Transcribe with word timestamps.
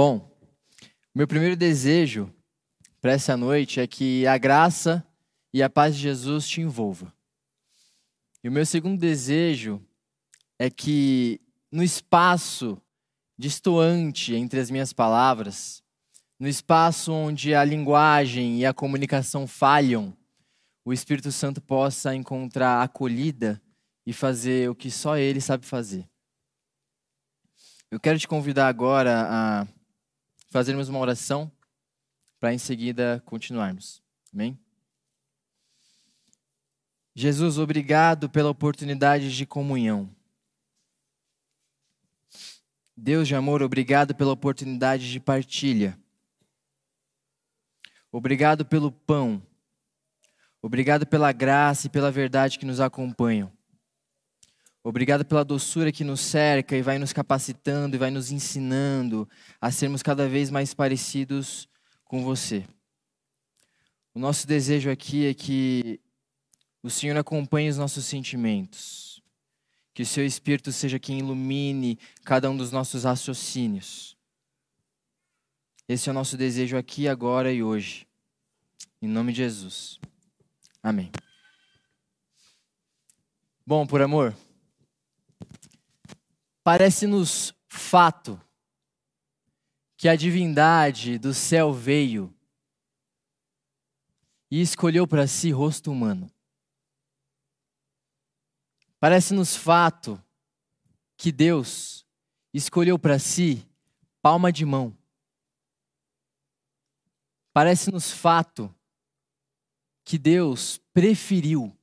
Bom, 0.00 0.30
meu 1.12 1.26
primeiro 1.26 1.56
desejo 1.56 2.32
para 3.00 3.10
essa 3.10 3.36
noite 3.36 3.80
é 3.80 3.86
que 3.88 4.24
a 4.28 4.38
graça 4.38 5.04
e 5.52 5.60
a 5.60 5.68
paz 5.68 5.96
de 5.96 6.02
Jesus 6.02 6.46
te 6.46 6.60
envolva. 6.60 7.12
E 8.44 8.48
o 8.48 8.52
meu 8.52 8.64
segundo 8.64 8.96
desejo 8.96 9.84
é 10.56 10.70
que 10.70 11.40
no 11.68 11.82
espaço 11.82 12.80
distoante 13.36 14.36
entre 14.36 14.60
as 14.60 14.70
minhas 14.70 14.92
palavras, 14.92 15.82
no 16.38 16.46
espaço 16.46 17.12
onde 17.12 17.52
a 17.52 17.64
linguagem 17.64 18.60
e 18.60 18.64
a 18.64 18.72
comunicação 18.72 19.48
falham, 19.48 20.16
o 20.84 20.92
Espírito 20.92 21.32
Santo 21.32 21.60
possa 21.60 22.14
encontrar 22.14 22.84
acolhida 22.84 23.60
e 24.06 24.12
fazer 24.12 24.70
o 24.70 24.76
que 24.76 24.92
só 24.92 25.16
Ele 25.16 25.40
sabe 25.40 25.66
fazer. 25.66 26.08
Eu 27.90 27.98
quero 27.98 28.16
te 28.16 28.28
convidar 28.28 28.68
agora 28.68 29.26
a 29.28 29.66
fazermos 30.48 30.88
uma 30.88 30.98
oração 30.98 31.50
para 32.38 32.52
em 32.52 32.58
seguida 32.58 33.22
continuarmos. 33.24 34.02
Amém? 34.32 34.58
Jesus, 37.14 37.58
obrigado 37.58 38.30
pela 38.30 38.48
oportunidade 38.48 39.36
de 39.36 39.44
comunhão. 39.44 40.14
Deus 42.96 43.26
de 43.26 43.34
amor, 43.34 43.62
obrigado 43.62 44.14
pela 44.14 44.32
oportunidade 44.32 45.10
de 45.10 45.18
partilha. 45.18 45.98
Obrigado 48.10 48.64
pelo 48.64 48.90
pão. 48.90 49.42
Obrigado 50.62 51.06
pela 51.06 51.30
graça 51.32 51.86
e 51.86 51.90
pela 51.90 52.10
verdade 52.10 52.58
que 52.58 52.66
nos 52.66 52.80
acompanham. 52.80 53.52
Obrigado 54.88 55.22
pela 55.22 55.44
doçura 55.44 55.92
que 55.92 56.02
nos 56.02 56.18
cerca 56.18 56.74
e 56.74 56.80
vai 56.80 56.98
nos 56.98 57.12
capacitando 57.12 57.94
e 57.94 57.98
vai 57.98 58.10
nos 58.10 58.32
ensinando 58.32 59.28
a 59.60 59.70
sermos 59.70 60.02
cada 60.02 60.26
vez 60.26 60.50
mais 60.50 60.72
parecidos 60.72 61.68
com 62.06 62.24
você. 62.24 62.64
O 64.14 64.18
nosso 64.18 64.46
desejo 64.46 64.90
aqui 64.90 65.26
é 65.26 65.34
que 65.34 66.00
o 66.82 66.88
Senhor 66.88 67.18
acompanhe 67.18 67.68
os 67.68 67.76
nossos 67.76 68.06
sentimentos, 68.06 69.22
que 69.92 70.00
o 70.00 70.06
seu 70.06 70.24
Espírito 70.24 70.72
seja 70.72 70.98
quem 70.98 71.18
ilumine 71.18 71.98
cada 72.24 72.50
um 72.50 72.56
dos 72.56 72.72
nossos 72.72 73.04
raciocínios. 73.04 74.16
Esse 75.86 76.08
é 76.08 76.12
o 76.12 76.14
nosso 76.14 76.34
desejo 76.34 76.78
aqui, 76.78 77.06
agora 77.06 77.52
e 77.52 77.62
hoje. 77.62 78.08
Em 79.02 79.06
nome 79.06 79.32
de 79.32 79.42
Jesus. 79.42 80.00
Amém. 80.82 81.12
Bom, 83.66 83.86
por 83.86 84.00
amor, 84.00 84.34
parece-nos 86.68 87.54
fato 87.66 88.38
que 89.96 90.06
a 90.06 90.14
divindade 90.14 91.18
do 91.18 91.32
céu 91.32 91.72
veio 91.72 92.30
e 94.50 94.60
escolheu 94.60 95.06
para 95.06 95.26
si 95.26 95.50
rosto 95.50 95.90
humano. 95.90 96.30
Parece-nos 99.00 99.56
fato 99.56 100.22
que 101.16 101.32
Deus 101.32 102.06
escolheu 102.52 102.98
para 102.98 103.18
si 103.18 103.66
palma 104.20 104.52
de 104.52 104.66
mão. 104.66 104.94
Parece-nos 107.50 108.12
fato 108.12 108.70
que 110.04 110.18
Deus 110.18 110.78
preferiu 110.92 111.74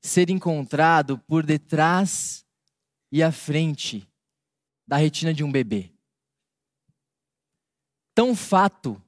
ser 0.00 0.28
encontrado 0.28 1.20
por 1.20 1.46
detrás 1.46 2.44
e 3.16 3.22
à 3.22 3.32
frente 3.32 4.06
da 4.86 4.96
retina 4.96 5.32
de 5.32 5.42
um 5.42 5.50
bebê. 5.50 5.92
Tão 8.14 8.34
fato 8.34 9.02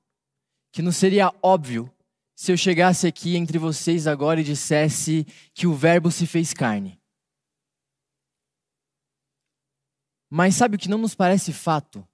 que 0.73 0.83
não 0.83 0.93
seria 0.93 1.35
óbvio 1.43 1.93
se 2.35 2.53
eu 2.53 2.57
chegasse 2.57 3.07
aqui 3.07 3.37
entre 3.37 3.59
vocês 3.59 4.07
agora 4.07 4.41
e 4.41 4.45
dissesse 4.45 5.25
que 5.53 5.67
o 5.67 5.75
Verbo 5.75 6.11
se 6.11 6.27
fez 6.27 6.55
carne. 6.55 7.01
Mas 10.31 10.55
sabe 10.55 10.77
o 10.77 10.79
que 10.79 10.89
não 10.89 10.99
nos 10.99 11.15
parece 11.15 11.53
fato? 11.53 12.07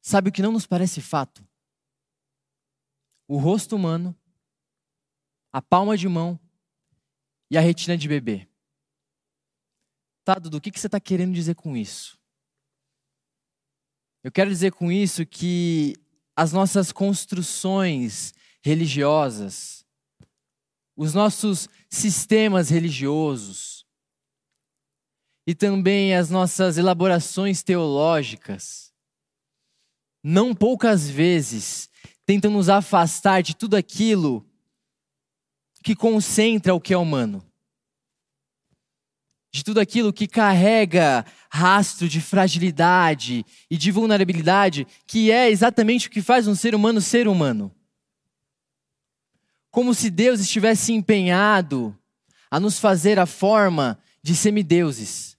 Sabe 0.00 0.28
o 0.28 0.32
que 0.32 0.42
não 0.42 0.52
nos 0.52 0.66
parece 0.66 1.00
fato? 1.00 1.46
o 3.32 3.38
rosto 3.38 3.76
humano, 3.76 4.14
a 5.50 5.62
palma 5.62 5.96
de 5.96 6.06
mão 6.06 6.38
e 7.50 7.56
a 7.56 7.62
retina 7.62 7.96
de 7.96 8.06
bebê. 8.06 8.46
Tá, 10.24 10.34
Dudu, 10.34 10.58
o 10.58 10.60
que 10.60 10.70
você 10.78 10.86
está 10.86 11.00
querendo 11.00 11.34
dizer 11.34 11.54
com 11.54 11.76
isso? 11.76 12.18
Eu 14.22 14.30
quero 14.30 14.48
dizer 14.48 14.72
com 14.72 14.90
isso 14.90 15.26
que 15.26 15.96
as 16.36 16.52
nossas 16.52 16.92
construções 16.92 18.32
religiosas, 18.62 19.84
os 20.96 21.12
nossos 21.12 21.68
sistemas 21.90 22.70
religiosos 22.70 23.84
e 25.44 25.54
também 25.56 26.14
as 26.14 26.30
nossas 26.30 26.78
elaborações 26.78 27.64
teológicas, 27.64 28.94
não 30.22 30.54
poucas 30.54 31.10
vezes 31.10 31.90
tentam 32.24 32.52
nos 32.52 32.68
afastar 32.68 33.42
de 33.42 33.56
tudo 33.56 33.74
aquilo 33.74 34.46
que 35.82 35.96
concentra 35.96 36.72
o 36.72 36.80
que 36.80 36.94
é 36.94 36.96
humano. 36.96 37.44
De 39.52 39.62
tudo 39.62 39.80
aquilo 39.80 40.12
que 40.12 40.26
carrega 40.26 41.26
rastro 41.50 42.08
de 42.08 42.20
fragilidade 42.20 43.44
e 43.70 43.76
de 43.76 43.90
vulnerabilidade, 43.90 44.86
que 45.06 45.30
é 45.30 45.50
exatamente 45.50 46.08
o 46.08 46.10
que 46.10 46.22
faz 46.22 46.48
um 46.48 46.54
ser 46.54 46.74
humano 46.74 47.00
ser 47.00 47.28
humano. 47.28 47.74
Como 49.70 49.94
se 49.94 50.10
Deus 50.10 50.40
estivesse 50.40 50.92
empenhado 50.92 51.96
a 52.50 52.58
nos 52.58 52.78
fazer 52.78 53.18
a 53.18 53.26
forma 53.26 53.98
de 54.22 54.34
semideuses. 54.34 55.38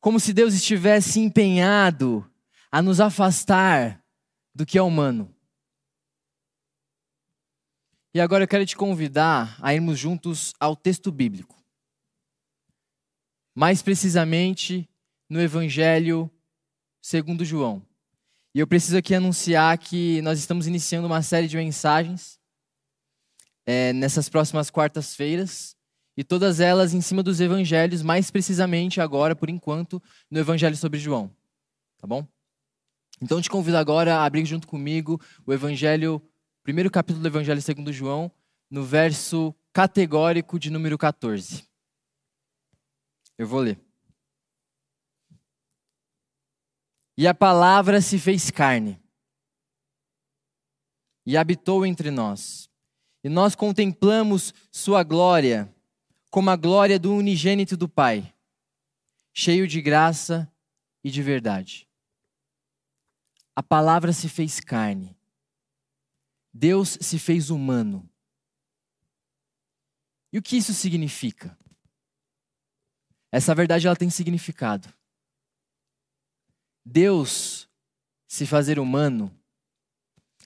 Como 0.00 0.20
se 0.20 0.32
Deus 0.32 0.52
estivesse 0.54 1.20
empenhado 1.20 2.30
a 2.70 2.82
nos 2.82 3.00
afastar 3.00 4.04
do 4.54 4.66
que 4.66 4.76
é 4.76 4.82
humano. 4.82 5.34
E 8.12 8.20
agora 8.20 8.44
eu 8.44 8.48
quero 8.48 8.66
te 8.66 8.76
convidar 8.76 9.56
a 9.60 9.74
irmos 9.74 9.98
juntos 9.98 10.52
ao 10.60 10.76
texto 10.76 11.10
bíblico. 11.10 11.63
Mais 13.54 13.82
precisamente 13.82 14.88
no 15.28 15.40
Evangelho 15.40 16.30
segundo 17.00 17.44
João. 17.44 17.82
E 18.54 18.60
eu 18.60 18.66
preciso 18.66 18.96
aqui 18.96 19.14
anunciar 19.14 19.76
que 19.78 20.22
nós 20.22 20.38
estamos 20.38 20.66
iniciando 20.66 21.06
uma 21.06 21.22
série 21.22 21.48
de 21.48 21.56
mensagens 21.56 22.38
é, 23.66 23.92
nessas 23.92 24.28
próximas 24.28 24.70
quartas-feiras. 24.70 25.76
E 26.16 26.22
todas 26.22 26.60
elas 26.60 26.94
em 26.94 27.00
cima 27.00 27.22
dos 27.22 27.40
evangelhos, 27.40 28.00
mais 28.00 28.30
precisamente 28.30 29.00
agora, 29.00 29.34
por 29.34 29.50
enquanto, 29.50 30.00
no 30.30 30.38
Evangelho 30.38 30.76
sobre 30.76 31.00
João. 31.00 31.28
Tá 31.98 32.06
bom? 32.06 32.24
Então 33.20 33.40
te 33.42 33.50
convido 33.50 33.76
agora 33.76 34.16
a 34.16 34.24
abrir 34.24 34.44
junto 34.44 34.68
comigo 34.68 35.20
o 35.44 35.52
Evangelho, 35.52 36.22
primeiro 36.62 36.90
capítulo 36.90 37.22
do 37.22 37.28
Evangelho 37.28 37.60
segundo 37.60 37.92
João, 37.92 38.30
no 38.70 38.84
verso 38.84 39.52
categórico 39.72 40.56
de 40.56 40.70
número 40.70 40.96
14. 40.96 41.64
Eu 43.36 43.46
vou 43.46 43.60
ler. 43.60 43.80
E 47.16 47.26
a 47.26 47.34
palavra 47.34 48.00
se 48.00 48.18
fez 48.18 48.50
carne 48.50 49.00
e 51.24 51.36
habitou 51.36 51.86
entre 51.86 52.10
nós. 52.10 52.68
E 53.22 53.28
nós 53.28 53.54
contemplamos 53.54 54.52
sua 54.70 55.02
glória, 55.02 55.72
como 56.30 56.50
a 56.50 56.56
glória 56.56 56.98
do 56.98 57.14
unigênito 57.14 57.76
do 57.76 57.88
Pai, 57.88 58.34
cheio 59.32 59.66
de 59.66 59.80
graça 59.80 60.52
e 61.02 61.10
de 61.10 61.22
verdade 61.22 61.88
a 63.54 63.62
palavra 63.62 64.12
se 64.12 64.28
fez 64.28 64.58
carne. 64.58 65.16
Deus 66.52 66.98
se 67.00 67.18
fez 67.18 67.50
humano. 67.50 68.08
E 70.32 70.38
o 70.38 70.42
que 70.42 70.56
isso 70.56 70.74
significa? 70.74 71.56
Essa 73.34 73.52
verdade 73.52 73.84
ela 73.84 73.96
tem 73.96 74.08
significado. 74.08 74.88
Deus 76.84 77.68
se 78.28 78.46
fazer 78.46 78.78
humano 78.78 79.36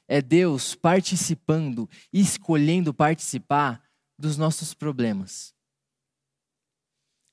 é 0.06 0.23
Deus 0.23 0.75
participando 0.75 1.87
e 2.11 2.19
escolhendo 2.19 2.94
participar 2.94 3.87
dos 4.19 4.38
nossos 4.38 4.73
problemas. 4.73 5.55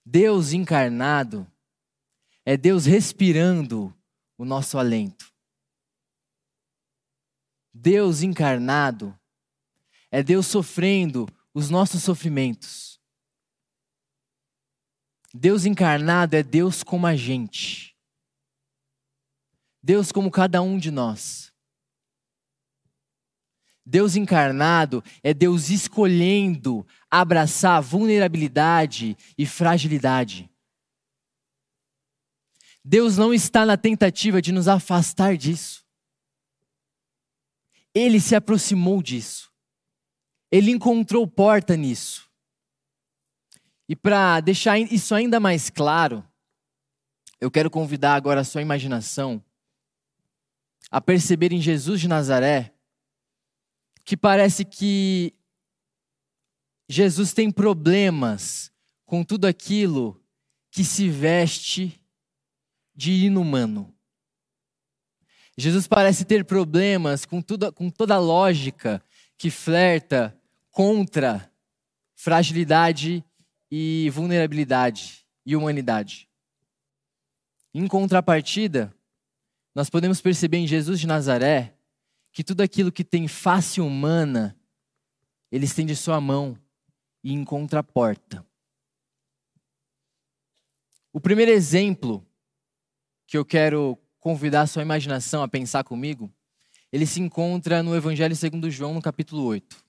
Deus 0.06 0.52
encarnado 0.52 1.50
é 2.44 2.57
Deus 2.57 2.84
respirando 2.86 3.96
o 4.38 4.44
nosso 4.44 4.78
alento. 4.78 5.34
Deus 7.74 8.24
encarnado 8.24 9.18
é 10.12 10.22
Deus 10.22 10.48
sofrendo 10.48 11.25
os 11.54 11.69
nossos 11.69 12.04
sofrimentos. 12.04 12.94
Deus 15.37 15.65
encarnado 15.65 16.37
é 16.37 16.41
Deus 16.41 16.81
como 16.81 17.05
a 17.05 17.13
gente. 17.13 17.93
Deus 19.83 20.09
como 20.09 20.31
cada 20.31 20.61
um 20.61 20.77
de 20.77 20.89
nós. 20.89 21.51
Deus 23.85 24.15
encarnado 24.15 25.03
é 25.21 25.33
Deus 25.33 25.69
escolhendo 25.69 26.87
abraçar 27.11 27.81
vulnerabilidade 27.81 29.17
e 29.37 29.45
fragilidade. 29.45 30.49
Deus 32.81 33.17
não 33.17 33.33
está 33.33 33.65
na 33.65 33.75
tentativa 33.75 34.41
de 34.41 34.53
nos 34.53 34.69
afastar 34.69 35.35
disso. 35.35 35.83
Ele 37.93 38.21
se 38.21 38.37
aproximou 38.37 39.03
disso. 39.03 39.51
Ele 40.49 40.71
encontrou 40.71 41.27
porta 41.27 41.75
nisso. 41.75 42.25
E 43.87 43.95
para 43.95 44.39
deixar 44.39 44.79
isso 44.79 45.13
ainda 45.13 45.39
mais 45.39 45.69
claro, 45.69 46.23
eu 47.39 47.51
quero 47.51 47.69
convidar 47.69 48.15
agora 48.15 48.41
a 48.41 48.43
sua 48.43 48.61
imaginação 48.61 49.43
a 50.89 51.01
perceber 51.01 51.51
em 51.51 51.61
Jesus 51.61 51.99
de 51.99 52.07
Nazaré 52.07 52.73
que 54.03 54.15
parece 54.15 54.63
que 54.63 55.33
Jesus 56.87 57.33
tem 57.33 57.51
problemas 57.51 58.71
com 59.05 59.23
tudo 59.23 59.45
aquilo 59.45 60.23
que 60.71 60.83
se 60.83 61.09
veste 61.09 61.99
de 62.95 63.25
inumano. 63.25 63.93
Jesus 65.57 65.87
parece 65.87 66.25
ter 66.25 66.45
problemas 66.45 67.25
com, 67.25 67.41
tudo, 67.41 67.71
com 67.71 67.89
toda 67.89 68.15
a 68.15 68.19
lógica 68.19 69.01
que 69.37 69.49
flerta 69.49 70.37
contra 70.69 71.51
fragilidade 72.15 73.23
e 73.71 74.09
vulnerabilidade 74.12 75.25
e 75.45 75.56
humanidade. 75.56 76.29
Em 77.73 77.88
contrapartida, 77.88 78.95
nós 79.73 79.89
podemos 79.89 80.21
perceber 80.21 80.57
em 80.57 80.67
Jesus 80.67 81.00
de 81.00 81.07
Nazaré 81.07 81.75
que 82.31 82.44
tudo 82.44 82.62
aquilo 82.62 82.91
que 82.91 83.03
tem 83.03 83.27
face 83.27 83.81
humana, 83.81 84.57
ele 85.51 85.65
estende 85.65 85.95
sua 85.95 86.19
mão 86.19 86.57
e 87.23 87.33
encontra 87.33 87.79
a 87.79 87.83
porta. 87.83 88.45
O 91.11 91.19
primeiro 91.19 91.51
exemplo 91.51 92.25
que 93.27 93.38
eu 93.38 93.45
quero 93.45 93.97
convidar 94.19 94.61
a 94.61 94.68
sua 94.68 94.81
imaginação 94.81 95.44
a 95.44 95.47
pensar 95.47 95.83
comigo, 95.83 96.33
ele 96.91 97.06
se 97.06 97.21
encontra 97.21 97.83
no 97.83 97.95
Evangelho 97.95 98.35
segundo 98.35 98.69
João, 98.71 98.94
no 98.94 99.01
capítulo 99.01 99.44
8. 99.44 99.84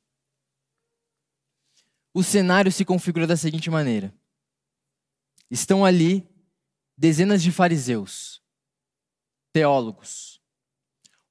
O 2.16 2.22
cenário 2.22 2.72
se 2.72 2.82
configura 2.82 3.26
da 3.26 3.36
seguinte 3.36 3.68
maneira: 3.68 4.10
estão 5.50 5.84
ali 5.84 6.26
dezenas 6.96 7.42
de 7.42 7.52
fariseus, 7.52 8.42
teólogos, 9.52 10.40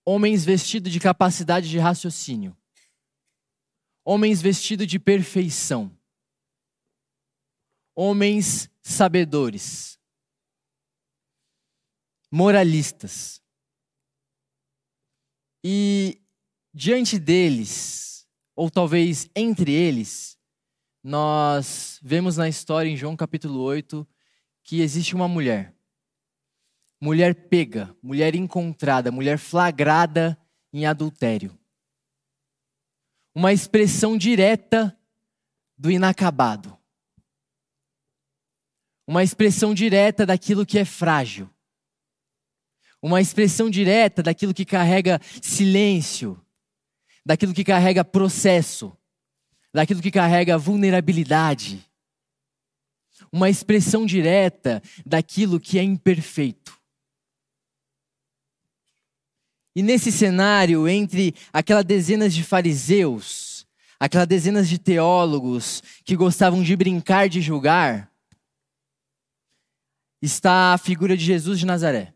homens 0.05 0.45
vestidos 0.45 0.91
de 0.91 0.99
capacidade 0.99 1.67
de 1.67 1.79
raciocínio, 1.79 2.55
homens 4.03 4.43
vestidos 4.43 4.85
de 4.85 4.99
perfeição, 4.99 5.91
homens 7.95 8.69
sabedores, 8.83 9.99
moralistas. 12.29 13.41
E 15.63 16.21
diante 16.71 17.17
deles, 17.17 18.29
ou 18.55 18.69
talvez 18.69 19.27
entre 19.35 19.71
eles, 19.71 20.35
nós 21.07 21.99
vemos 22.01 22.35
na 22.35 22.49
história 22.49 22.89
em 22.89 22.97
João 22.97 23.15
capítulo 23.15 23.59
8 23.59 24.07
que 24.63 24.81
existe 24.81 25.13
uma 25.13 25.27
mulher. 25.27 25.71
Mulher 26.99 27.47
pega, 27.47 27.95
mulher 28.01 28.33
encontrada, 28.33 29.11
mulher 29.11 29.37
flagrada 29.37 30.35
em 30.73 30.87
adultério. 30.87 31.55
Uma 33.35 33.53
expressão 33.53 34.17
direta 34.17 34.97
do 35.77 35.91
inacabado. 35.91 36.75
Uma 39.05 39.21
expressão 39.21 39.75
direta 39.75 40.25
daquilo 40.25 40.65
que 40.65 40.79
é 40.79 40.85
frágil 40.85 41.47
uma 43.05 43.21
expressão 43.21 43.69
direta 43.69 44.23
daquilo 44.23 44.51
que 44.51 44.65
carrega 44.65 45.21
silêncio, 45.39 46.43
daquilo 47.23 47.53
que 47.53 47.63
carrega 47.63 48.03
processo, 48.03 48.97
daquilo 49.75 50.01
que 50.01 50.09
carrega 50.09 50.57
vulnerabilidade. 50.57 51.85
Uma 53.29 53.49
expressão 53.49 54.05
direta 54.05 54.81
daquilo 55.05 55.59
que 55.59 55.77
é 55.77 55.83
imperfeito. 55.83 56.79
E 59.75 59.83
nesse 59.83 60.13
cenário, 60.13 60.87
entre 60.87 61.35
aquelas 61.51 61.83
dezenas 61.83 62.33
de 62.33 62.41
fariseus, 62.41 63.67
aquelas 63.99 64.27
dezenas 64.27 64.69
de 64.69 64.79
teólogos 64.79 65.83
que 66.05 66.15
gostavam 66.15 66.63
de 66.63 66.73
brincar 66.77 67.27
de 67.27 67.41
julgar, 67.41 68.09
está 70.21 70.73
a 70.73 70.77
figura 70.77 71.17
de 71.17 71.25
Jesus 71.25 71.59
de 71.59 71.65
Nazaré 71.65 72.13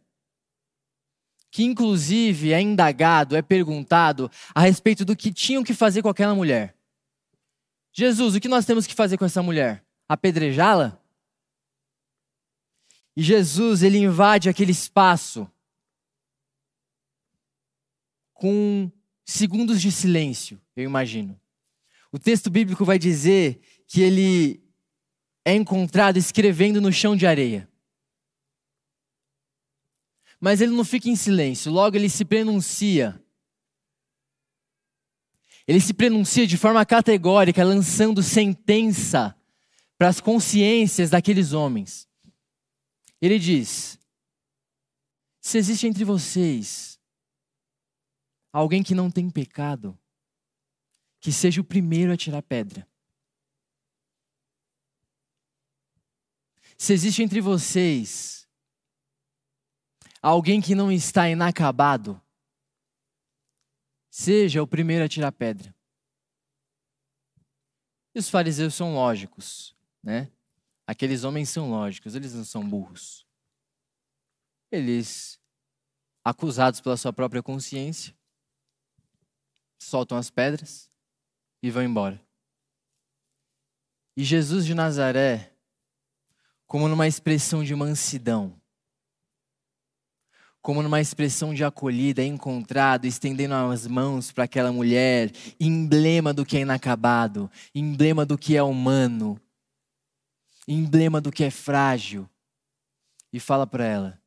que 1.52 1.64
inclusive 1.64 2.54
é 2.54 2.62
indagado, 2.62 3.36
é 3.36 3.42
perguntado 3.42 4.30
a 4.54 4.62
respeito 4.62 5.04
do 5.04 5.16
que 5.16 5.34
tinham 5.34 5.64
que 5.64 5.74
fazer 5.74 6.04
com 6.04 6.08
aquela 6.08 6.36
mulher. 6.36 6.79
Jesus, 7.92 8.36
o 8.36 8.40
que 8.40 8.48
nós 8.48 8.66
temos 8.66 8.86
que 8.86 8.94
fazer 8.94 9.18
com 9.18 9.26
essa 9.26 9.42
mulher? 9.42 9.84
Apedrejá-la? 10.08 11.00
E 13.16 13.22
Jesus, 13.22 13.84
ele 13.84 13.98
invade 13.98 14.48
aquele 14.48 14.72
espaço 14.72 15.50
com 18.34 18.90
segundos 19.26 19.82
de 19.82 19.92
silêncio, 19.92 20.60
eu 20.76 20.84
imagino. 20.86 21.40
O 22.12 22.18
texto 22.18 22.50
bíblico 22.50 22.86
vai 22.86 22.98
dizer 22.98 23.60
que 23.86 24.02
ele 24.02 24.64
é 25.44 25.54
encontrado 25.54 26.18
escrevendo 26.18 26.80
no 26.80 26.92
chão 26.92 27.16
de 27.16 27.28
areia. 27.28 27.70
Mas 30.40 30.62
ele 30.62 30.72
não 30.72 30.86
fica 30.86 31.10
em 31.10 31.16
silêncio, 31.16 31.72
logo 31.72 31.98
ele 31.98 32.10
se 32.10 32.24
pronuncia. 32.24 33.22
Ele 35.70 35.80
se 35.80 35.94
pronuncia 35.94 36.48
de 36.48 36.58
forma 36.58 36.84
categórica, 36.84 37.64
lançando 37.64 38.24
sentença 38.24 39.40
para 40.00 40.08
as 40.08 40.20
consciências 40.20 41.12
daqueles 41.12 41.54
homens. 41.54 42.10
Ele 43.22 43.38
diz: 43.38 44.00
Se 45.40 45.60
existe 45.60 45.86
entre 45.86 46.04
vocês 46.04 47.00
alguém 48.52 48.82
que 48.82 48.96
não 48.96 49.12
tem 49.12 49.30
pecado, 49.30 49.96
que 51.20 51.32
seja 51.32 51.62
o 51.62 51.64
primeiro 51.64 52.12
a 52.12 52.18
tirar 52.18 52.42
pedra. 52.42 52.88
Se 56.80 56.94
existe 56.94 57.22
entre 57.22 57.42
vocês 57.42 58.48
alguém 60.20 60.62
que 60.62 60.74
não 60.74 60.92
está 60.92 61.30
inacabado, 61.30 62.20
seja 64.10 64.62
o 64.62 64.68
primeiro 64.68 65.06
a 65.06 65.10
tirar 65.10 65.32
pedra. 65.32 65.74
E 68.14 68.20
os 68.20 68.30
fariseus 68.30 68.74
são 68.74 68.94
lógicos, 68.94 69.76
né? 70.04 70.32
Aqueles 70.86 71.24
homens 71.24 71.50
são 71.50 71.70
lógicos, 71.70 72.16
eles 72.16 72.34
não 72.34 72.44
são 72.44 72.68
burros. 72.68 73.26
Eles, 74.72 75.40
acusados 76.24 76.82
pela 76.82 76.98
sua 76.98 77.14
própria 77.14 77.44
consciência, 77.44 78.16
soltam 79.78 80.18
as 80.18 80.30
pedras 80.30 80.90
e 81.62 81.70
vão 81.70 81.84
embora. 81.84 82.20
E 84.18 84.24
Jesus 84.24 84.66
de 84.66 84.74
Nazaré, 84.74 85.54
como 86.66 86.88
numa 86.88 87.08
expressão 87.08 87.64
de 87.64 87.74
mansidão, 87.76 88.59
como 90.62 90.84
numa 90.84 91.00
expressão 91.00 91.54
de 91.54 91.64
acolhida, 91.64 92.24
encontrado, 92.24 93.06
estendendo 93.06 93.54
as 93.54 93.88
mãos 93.88 94.32
para 94.32 94.44
aquela 94.44 94.72
mulher, 94.72 95.32
emblema 95.60 96.34
do 96.34 96.46
que 96.46 96.58
é 96.58 96.62
inacabado, 96.62 97.50
emblema 97.74 98.26
do 98.26 98.38
que 98.38 98.58
é 98.58 98.64
humano, 98.64 99.40
emblema 100.68 101.22
do 101.22 101.32
que 101.32 101.44
é 101.44 101.50
frágil. 101.50 102.30
E 103.32 103.40
fala 103.40 103.66
para 103.66 103.86
ela: 103.86 104.22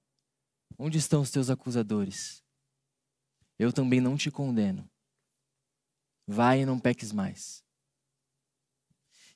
Onde 0.79 0.99
estão 0.99 1.21
os 1.21 1.31
teus 1.31 1.51
acusadores? 1.51 2.43
Eu 3.59 3.73
também 3.73 4.01
não 4.01 4.17
te 4.17 4.31
condeno. 4.31 4.89
Vai 6.27 6.63
e 6.63 6.67
não 6.67 6.79
peques 6.79 7.13
mais. 7.13 7.63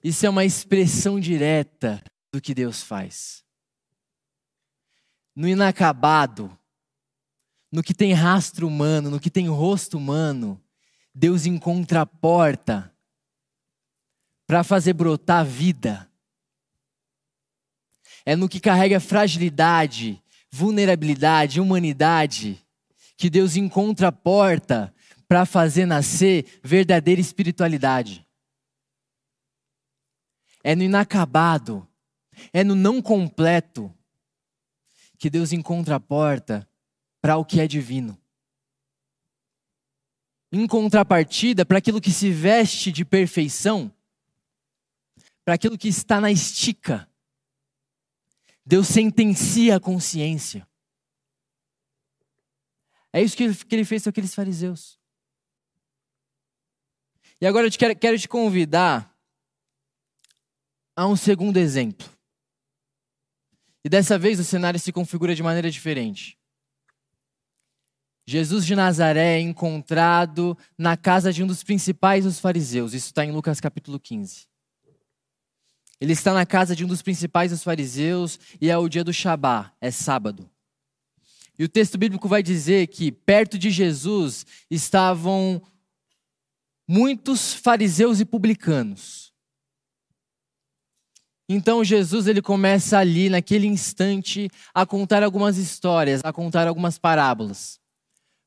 Isso 0.03 0.25
é 0.25 0.31
uma 0.31 0.45
expressão 0.45 1.21
direta 1.21 2.03
do 2.33 2.41
que 2.41 2.55
Deus 2.55 2.83
faz. 2.83 3.45
No 5.35 5.47
inacabado, 5.47 6.57
no 7.77 7.83
que 7.83 7.93
tem 7.93 8.15
rastro 8.15 8.67
humano, 8.67 9.11
no 9.11 9.21
que 9.21 9.29
tem 9.29 9.49
rosto 9.49 9.99
humano, 9.99 10.59
Deus 11.15 11.45
encontra 11.45 12.01
a 12.01 12.07
porta 12.07 12.91
para 14.47 14.65
fazer 14.65 14.95
brotar 14.95 15.45
vida. 15.45 16.11
É 18.25 18.35
no 18.35 18.49
que 18.49 18.61
carrega 18.61 18.99
fragilidade, 18.99 20.23
vulnerabilidade, 20.51 21.61
humanidade, 21.61 22.67
que 23.15 23.29
Deus 23.29 23.57
encontra 23.57 24.09
a 24.09 24.13
porta 24.13 24.91
para 25.29 25.45
fazer 25.45 25.85
nascer 25.85 26.47
verdadeira 26.65 27.21
espiritualidade. 27.21 28.27
É 30.65 30.75
no 30.75 30.83
inacabado, 30.83 31.87
é 32.55 32.65
no 32.65 32.75
não 32.75 33.03
completo 33.03 33.95
que 35.19 35.29
Deus 35.29 35.53
encontra 35.53 35.97
a 35.97 36.01
porta 36.01 36.67
para 37.27 37.39
o 37.39 37.45
que 37.45 37.61
é 37.61 37.67
divino. 37.67 38.17
Em 40.53 40.65
contrapartida, 40.65 41.67
para 41.67 41.79
aquilo 41.79 42.01
que 42.01 42.13
se 42.13 42.31
veste 42.31 42.93
de 42.93 43.05
perfeição, 43.05 43.93
para 45.45 45.55
aquilo 45.55 45.77
que 45.77 45.89
está 45.89 46.21
na 46.21 46.31
estica, 46.31 47.11
Deus 48.65 48.87
sentencia 48.87 49.75
a 49.75 49.81
consciência. 49.81 50.69
É 53.13 53.21
isso 53.21 53.37
que 53.37 53.75
ele 53.75 53.85
fez 53.85 54.05
com 54.05 54.11
aqueles 54.11 54.33
fariseus. 54.33 54.97
E 57.41 57.47
agora 57.49 57.67
eu 57.67 57.71
te 57.73 57.79
quero, 57.79 57.99
quero 57.99 58.17
te 58.17 58.29
convidar 58.29 59.13
a 60.95 61.05
um 61.09 61.17
segundo 61.17 61.57
exemplo. 61.57 62.09
E 63.85 63.89
dessa 63.89 64.17
vez 64.17 64.39
o 64.39 64.45
cenário 64.45 64.79
se 64.79 64.93
configura 64.93 65.35
de 65.35 65.43
maneira 65.43 65.69
diferente. 65.69 66.39
Jesus 68.29 68.67
de 68.67 68.75
Nazaré 68.75 69.37
é 69.37 69.41
encontrado 69.41 70.59
na 70.77 70.97
casa 70.97 71.33
de 71.33 71.45
um 71.45 71.47
dos 71.47 71.63
principais 71.63 72.25
dos 72.25 72.41
fariseus. 72.41 72.93
Isso 72.93 73.07
está 73.07 73.25
em 73.25 73.31
Lucas 73.31 73.61
capítulo 73.61 74.01
15. 74.01 74.49
Ele 76.01 76.13
está 76.13 76.35
na 76.35 76.45
casa 76.45 76.75
de 76.75 76.85
um 76.85 76.89
dos 76.89 77.03
principais 77.03 77.53
dos 77.53 77.63
fariseus 77.63 78.39
e 78.61 78.69
é 78.69 78.77
o 78.77 78.89
dia 78.89 79.05
do 79.05 79.13
Shabá, 79.13 79.73
é 79.81 79.93
sábado. 79.93 80.51
E 81.57 81.65
o 81.65 81.69
texto 81.69 81.97
bíblico 81.97 82.29
vai 82.29 82.43
dizer 82.43 82.89
que 82.89 83.13
perto 83.13 83.57
de 83.57 83.71
Jesus 83.71 84.45
estavam 84.69 85.63
muitos 86.87 87.55
fariseus 87.55 88.19
e 88.19 88.25
publicanos. 88.25 89.33
Então 91.49 91.85
Jesus 91.85 92.27
ele 92.27 92.43
começa 92.43 92.99
ali 92.99 93.31
naquele 93.31 93.69
instante 93.69 94.51
a 94.75 94.85
contar 94.85 95.23
algumas 95.23 95.57
histórias, 95.59 96.21
a 96.25 96.33
contar 96.33 96.67
algumas 96.67 96.99
parábolas. 96.99 97.81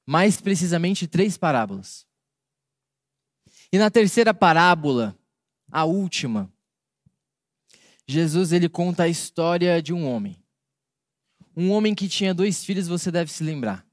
Mais 0.10 0.42
precisamente 0.42 1.06
três 1.06 1.38
parábolas. 1.38 2.04
E 3.72 3.78
na 3.78 3.92
terceira 3.92 4.34
parábola, 4.34 5.16
a 5.72 5.86
última, 5.86 6.52
Jesus 8.08 8.52
ele 8.52 8.68
conta 8.68 9.04
a 9.04 9.08
história 9.08 9.80
de 9.84 9.94
um 9.94 10.08
homem. 10.08 10.44
Um 11.56 11.70
homem 11.70 11.94
que 11.94 12.10
tinha 12.10 12.34
dois 12.34 12.66
filhos, 12.66 12.88
você 12.88 13.12
deve 13.12 13.32
se 13.32 13.44
lembrar. 13.44 13.86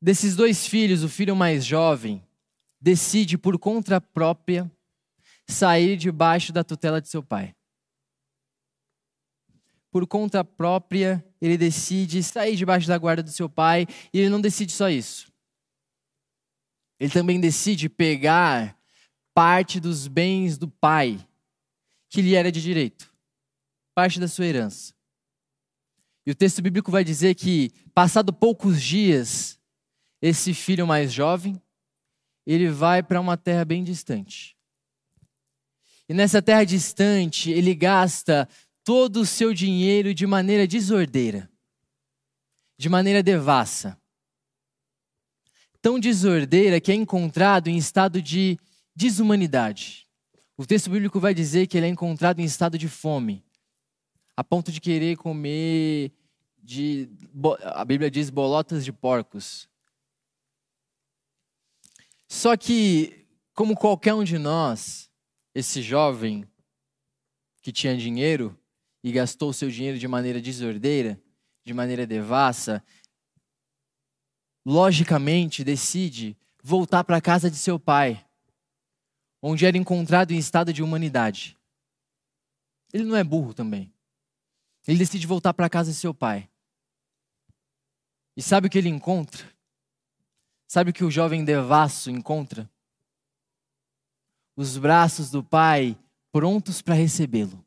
Desses 0.00 0.34
dois 0.34 0.66
filhos, 0.66 1.04
o 1.04 1.08
filho 1.08 1.36
mais 1.36 1.64
jovem 1.64 2.20
decide 2.80 3.38
por 3.38 3.56
conta 3.60 4.00
própria 4.00 4.68
sair 5.46 5.96
debaixo 5.96 6.52
da 6.52 6.64
tutela 6.64 7.00
de 7.00 7.08
seu 7.08 7.22
pai. 7.22 7.54
Por 9.92 10.06
conta 10.06 10.42
própria, 10.42 11.22
ele 11.38 11.58
decide 11.58 12.22
sair 12.22 12.56
debaixo 12.56 12.88
da 12.88 12.96
guarda 12.96 13.22
do 13.22 13.30
seu 13.30 13.46
pai, 13.48 13.86
e 14.12 14.18
ele 14.18 14.30
não 14.30 14.40
decide 14.40 14.72
só 14.72 14.88
isso. 14.88 15.30
Ele 16.98 17.12
também 17.12 17.38
decide 17.38 17.90
pegar 17.90 18.74
parte 19.34 19.78
dos 19.78 20.08
bens 20.08 20.56
do 20.56 20.66
pai, 20.66 21.20
que 22.08 22.22
lhe 22.22 22.34
era 22.34 22.50
de 22.50 22.62
direito, 22.62 23.12
parte 23.94 24.18
da 24.18 24.26
sua 24.26 24.46
herança. 24.46 24.94
E 26.24 26.30
o 26.30 26.34
texto 26.34 26.62
bíblico 26.62 26.90
vai 26.90 27.04
dizer 27.04 27.34
que, 27.34 27.70
passado 27.92 28.32
poucos 28.32 28.80
dias, 28.82 29.60
esse 30.22 30.54
filho 30.54 30.86
mais 30.86 31.12
jovem, 31.12 31.60
ele 32.46 32.70
vai 32.70 33.02
para 33.02 33.20
uma 33.20 33.36
terra 33.36 33.64
bem 33.64 33.84
distante. 33.84 34.56
E 36.08 36.14
nessa 36.14 36.40
terra 36.40 36.64
distante, 36.64 37.50
ele 37.50 37.74
gasta 37.74 38.48
todo 38.84 39.20
o 39.20 39.26
seu 39.26 39.54
dinheiro 39.54 40.14
de 40.14 40.26
maneira 40.26 40.66
desordeira, 40.66 41.50
de 42.76 42.88
maneira 42.88 43.22
devassa. 43.22 43.98
Tão 45.80 45.98
desordeira 45.98 46.80
que 46.80 46.92
é 46.92 46.94
encontrado 46.94 47.68
em 47.68 47.76
estado 47.76 48.22
de 48.22 48.58
desumanidade. 48.94 50.08
O 50.56 50.66
texto 50.66 50.90
bíblico 50.90 51.18
vai 51.18 51.34
dizer 51.34 51.66
que 51.66 51.76
ele 51.76 51.86
é 51.86 51.88
encontrado 51.88 52.40
em 52.40 52.44
estado 52.44 52.78
de 52.78 52.88
fome, 52.88 53.44
a 54.36 54.44
ponto 54.44 54.70
de 54.70 54.80
querer 54.80 55.16
comer 55.16 56.12
de 56.62 57.08
a 57.74 57.84
Bíblia 57.84 58.10
diz 58.10 58.30
bolotas 58.30 58.84
de 58.84 58.92
porcos. 58.92 59.68
Só 62.28 62.56
que, 62.56 63.26
como 63.52 63.76
qualquer 63.76 64.14
um 64.14 64.24
de 64.24 64.38
nós, 64.38 65.10
esse 65.54 65.82
jovem 65.82 66.48
que 67.60 67.72
tinha 67.72 67.96
dinheiro 67.96 68.56
e 69.02 69.10
gastou 69.10 69.52
seu 69.52 69.70
dinheiro 69.70 69.98
de 69.98 70.06
maneira 70.06 70.40
desordeira, 70.40 71.20
de 71.64 71.74
maneira 71.74 72.06
devassa, 72.06 72.82
logicamente 74.64 75.64
decide 75.64 76.36
voltar 76.62 77.02
para 77.04 77.16
a 77.16 77.20
casa 77.20 77.50
de 77.50 77.56
seu 77.56 77.78
pai, 77.78 78.24
onde 79.40 79.66
era 79.66 79.76
encontrado 79.76 80.32
em 80.32 80.38
estado 80.38 80.72
de 80.72 80.82
humanidade. 80.82 81.58
Ele 82.92 83.04
não 83.04 83.16
é 83.16 83.24
burro 83.24 83.52
também. 83.52 83.92
Ele 84.86 84.98
decide 84.98 85.26
voltar 85.26 85.54
para 85.54 85.66
a 85.66 85.70
casa 85.70 85.90
de 85.90 85.96
seu 85.96 86.14
pai. 86.14 86.48
E 88.36 88.42
sabe 88.42 88.66
o 88.66 88.70
que 88.70 88.78
ele 88.78 88.88
encontra? 88.88 89.44
Sabe 90.66 90.90
o 90.90 90.92
que 90.92 91.04
o 91.04 91.10
jovem 91.10 91.44
devasso 91.44 92.10
encontra? 92.10 92.70
Os 94.56 94.78
braços 94.78 95.30
do 95.30 95.42
pai 95.42 95.98
prontos 96.30 96.80
para 96.80 96.94
recebê-lo. 96.94 97.61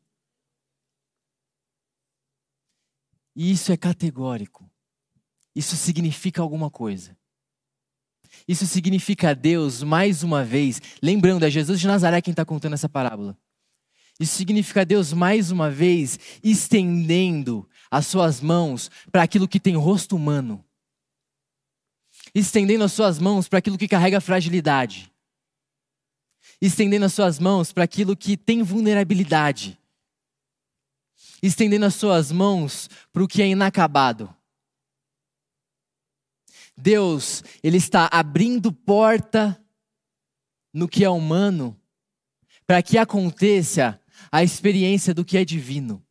E 3.35 3.51
isso 3.51 3.71
é 3.71 3.77
categórico. 3.77 4.69
Isso 5.55 5.75
significa 5.75 6.41
alguma 6.41 6.69
coisa. 6.69 7.17
Isso 8.47 8.65
significa 8.65 9.33
Deus, 9.33 9.81
mais 9.83 10.23
uma 10.23 10.43
vez, 10.43 10.81
lembrando, 11.01 11.45
é 11.45 11.49
Jesus 11.49 11.79
de 11.79 11.87
Nazaré 11.87 12.21
quem 12.21 12.31
está 12.31 12.43
contando 12.43 12.73
essa 12.73 12.89
parábola. 12.89 13.37
Isso 14.19 14.35
significa 14.35 14.85
Deus, 14.85 15.13
mais 15.13 15.51
uma 15.51 15.69
vez, 15.69 16.19
estendendo 16.43 17.67
as 17.89 18.07
suas 18.07 18.41
mãos 18.41 18.89
para 19.11 19.23
aquilo 19.23 19.47
que 19.47 19.59
tem 19.59 19.75
rosto 19.75 20.15
humano 20.15 20.65
estendendo 22.35 22.83
as 22.83 22.91
suas 22.91 23.17
mãos 23.17 23.47
para 23.47 23.59
aquilo 23.59 23.77
que 23.77 23.87
carrega 23.87 24.19
fragilidade, 24.19 25.09
estendendo 26.61 27.05
as 27.05 27.13
suas 27.13 27.39
mãos 27.39 27.71
para 27.71 27.85
aquilo 27.85 28.15
que 28.15 28.35
tem 28.35 28.61
vulnerabilidade, 28.61 29.79
estendendo 31.41 31.85
as 31.85 31.95
suas 31.95 32.31
mãos 32.31 32.89
para 33.11 33.23
o 33.23 33.27
que 33.27 33.41
é 33.41 33.47
inacabado. 33.47 34.35
Deus, 36.77 37.43
Ele 37.63 37.77
está 37.77 38.09
abrindo 38.11 38.71
porta 38.71 39.61
no 40.73 40.87
que 40.87 41.05
é 41.05 41.09
humano 41.09 41.79
para 42.67 42.81
que 42.81 42.97
aconteça 42.97 44.01
a 44.31 44.43
experiência 44.43 45.13
do 45.13 45.23
que 45.23 45.37
é 45.37 45.45
divino. 45.45 46.05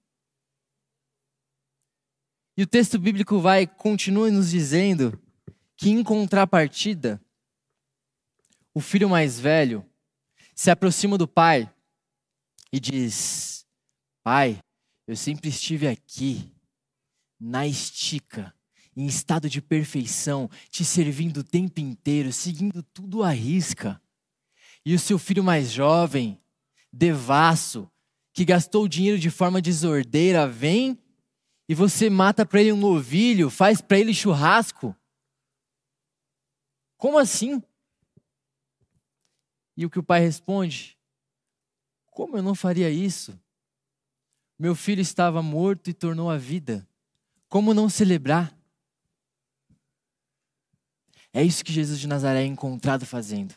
E 2.57 2.63
o 2.63 2.67
texto 2.67 2.99
bíblico 2.99 3.41
vai 3.41 3.67
continua 3.67 4.31
nos 4.31 4.51
dizendo 4.51 5.21
que, 5.77 5.91
em 5.91 6.03
contrapartida, 6.05 7.21
o 8.73 8.81
filho 8.81 9.09
mais 9.09 9.39
velho 9.39 9.85
se 10.55 10.71
aproxima 10.71 11.19
do 11.19 11.27
pai 11.27 11.73
e 12.73 12.79
diz: 12.79 13.67
Pai, 14.23 14.61
eu 15.07 15.17
sempre 15.17 15.49
estive 15.49 15.87
aqui, 15.87 16.51
na 17.39 17.67
estica, 17.67 18.55
em 18.97 19.07
estado 19.07 19.49
de 19.49 19.61
perfeição, 19.61 20.49
te 20.71 20.85
servindo 20.85 21.39
o 21.39 21.45
tempo 21.45 21.81
inteiro, 21.81 22.33
seguindo 22.33 22.83
tudo 22.83 23.23
à 23.23 23.31
risca. 23.31 24.01
E 24.85 24.95
o 24.95 24.99
seu 24.99 25.19
filho 25.19 25.43
mais 25.43 25.71
jovem, 25.71 26.41
devasso, 26.93 27.91
que 28.33 28.45
gastou 28.45 28.85
o 28.85 28.89
dinheiro 28.89 29.19
de 29.19 29.31
forma 29.31 29.61
desordeira, 29.61 30.49
vem 30.49 30.99
e 31.69 31.75
você 31.75 32.11
mata 32.11 32.45
para 32.45 32.61
ele 32.61 32.73
um 32.73 32.77
novilho, 32.77 33.51
faz 33.51 33.81
para 33.81 33.99
ele 33.99 34.15
churrasco. 34.15 34.95
Como 36.97 37.19
assim? 37.19 37.63
E 39.77 39.85
o 39.85 39.91
que 39.91 39.99
o 39.99 40.03
pai 40.03 40.21
responde? 40.21 40.99
Como 42.07 42.37
eu 42.37 42.43
não 42.43 42.55
faria 42.55 42.91
isso? 42.91 43.39
Meu 44.59 44.75
filho 44.75 45.01
estava 45.01 45.43
morto 45.43 45.91
e 45.91 45.95
tornou 45.95 46.31
a 46.31 46.37
vida. 46.37 46.87
Como 47.49 47.75
não 47.75 47.89
celebrar? 47.89 48.57
É 51.33 51.43
isso 51.43 51.65
que 51.65 51.73
Jesus 51.73 51.99
de 51.99 52.07
Nazaré 52.07 52.43
é 52.43 52.47
encontrado 52.47 53.05
fazendo. 53.05 53.55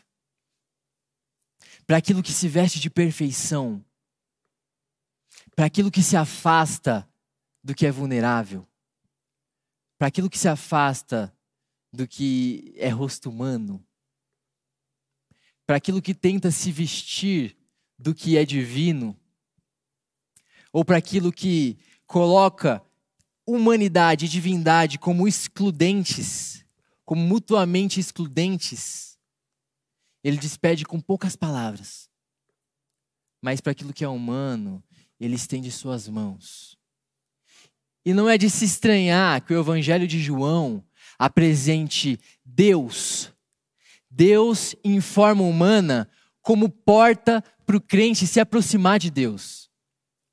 Para 1.86 1.96
aquilo 1.96 2.22
que 2.22 2.32
se 2.32 2.48
veste 2.48 2.80
de 2.80 2.90
perfeição, 2.90 3.84
para 5.54 5.66
aquilo 5.66 5.90
que 5.90 6.02
se 6.02 6.16
afasta 6.16 7.08
do 7.62 7.74
que 7.74 7.86
é 7.86 7.90
vulnerável, 7.90 8.66
para 9.96 10.08
aquilo 10.08 10.28
que 10.28 10.38
se 10.38 10.48
afasta 10.48 11.34
do 11.92 12.06
que 12.06 12.74
é 12.76 12.88
rosto 12.88 13.30
humano, 13.30 13.84
para 15.66 15.76
aquilo 15.76 16.02
que 16.02 16.14
tenta 16.14 16.50
se 16.50 16.72
vestir 16.72 17.56
do 17.98 18.14
que 18.14 18.36
é 18.36 18.44
divino, 18.44 19.18
ou 20.72 20.84
para 20.84 20.96
aquilo 20.96 21.32
que 21.32 21.78
coloca 22.06 22.82
humanidade 23.46 24.26
e 24.26 24.28
divindade 24.28 24.98
como 24.98 25.26
excludentes, 25.26 26.64
como 27.04 27.22
mutuamente 27.22 27.98
excludentes, 27.98 29.18
ele 30.22 30.36
despede 30.36 30.84
com 30.84 31.00
poucas 31.00 31.34
palavras. 31.36 32.10
Mas 33.40 33.60
para 33.60 33.72
aquilo 33.72 33.92
que 33.92 34.04
é 34.04 34.08
humano, 34.08 34.82
ele 35.18 35.36
estende 35.36 35.70
suas 35.70 36.08
mãos. 36.08 36.76
E 38.04 38.12
não 38.12 38.28
é 38.28 38.36
de 38.36 38.50
se 38.50 38.64
estranhar 38.64 39.44
que 39.44 39.54
o 39.54 39.60
Evangelho 39.60 40.06
de 40.06 40.20
João 40.20 40.84
apresente 41.18 42.18
Deus, 42.44 43.32
Deus 44.10 44.74
em 44.84 45.00
forma 45.00 45.42
humana, 45.42 46.08
como 46.40 46.68
porta 46.68 47.42
para 47.66 47.76
o 47.76 47.80
crente 47.80 48.26
se 48.26 48.40
aproximar 48.40 48.98
de 48.98 49.10
Deus. 49.10 49.67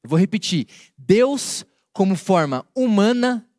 Eu 0.05 0.09
vou 0.09 0.19
repetir: 0.19 0.67
Deus 0.95 1.65
como 1.91 2.15
forma 2.15 2.63
humana, 2.75 3.49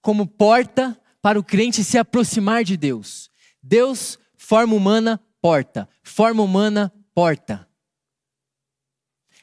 como 0.00 0.28
porta 0.28 0.96
para 1.20 1.40
o 1.40 1.42
crente 1.42 1.82
se 1.82 1.98
aproximar 1.98 2.62
de 2.62 2.76
Deus. 2.76 3.28
Deus, 3.60 4.16
forma 4.36 4.76
humana, 4.76 5.20
porta. 5.40 5.88
Forma 6.04 6.40
humana, 6.40 6.92
porta. 7.12 7.68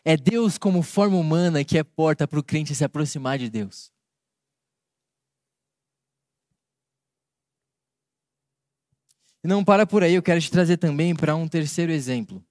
É 0.05 0.15
Deus 0.15 0.57
como 0.57 0.81
forma 0.81 1.17
humana 1.17 1.61
que 1.65 1.77
é 1.77 1.83
porta 1.83 2.25
para 2.25 2.39
o 2.39 2.43
crente 2.43 2.73
se 2.73 2.85
aproximar 2.85 3.37
de 3.37 3.49
Deus. 3.49 3.91
E 9.43 9.47
não 9.47 9.61
para 9.61 9.85
por 9.85 10.03
aí, 10.03 10.13
eu 10.13 10.23
quero 10.23 10.39
te 10.39 10.49
trazer 10.49 10.77
também 10.77 11.13
para 11.13 11.35
um 11.35 11.49
terceiro 11.49 11.91
exemplo. 11.91 12.41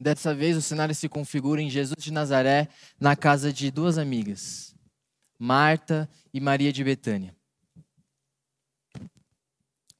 Dessa 0.00 0.34
vez 0.34 0.56
o 0.56 0.62
cenário 0.62 0.94
se 0.94 1.08
configura 1.08 1.60
em 1.60 1.68
Jesus 1.68 2.02
de 2.02 2.12
Nazaré, 2.12 2.68
na 3.00 3.16
casa 3.16 3.52
de 3.52 3.70
duas 3.70 3.98
amigas, 3.98 4.76
Marta 5.38 6.08
e 6.32 6.40
Maria 6.40 6.72
de 6.72 6.84
Betânia. 6.84 7.36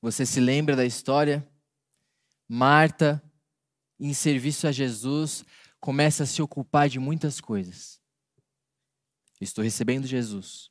Você 0.00 0.24
se 0.24 0.38
lembra 0.38 0.76
da 0.76 0.84
história? 0.84 1.46
Marta, 2.48 3.22
em 3.98 4.14
serviço 4.14 4.68
a 4.68 4.72
Jesus, 4.72 5.44
começa 5.80 6.22
a 6.22 6.26
se 6.26 6.40
ocupar 6.40 6.88
de 6.88 7.00
muitas 7.00 7.40
coisas. 7.40 8.00
Estou 9.40 9.64
recebendo 9.64 10.06
Jesus. 10.06 10.70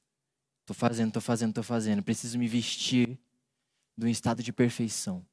Estou 0.62 0.76
fazendo, 0.76 1.10
estou 1.10 1.22
fazendo, 1.22 1.50
estou 1.50 1.64
fazendo. 1.64 2.04
Preciso 2.04 2.40
me 2.40 2.48
vestir 2.48 3.20
de 3.98 4.06
um 4.06 4.10
estado 4.10 4.42
de 4.42 4.54
perfeição. 4.54 5.26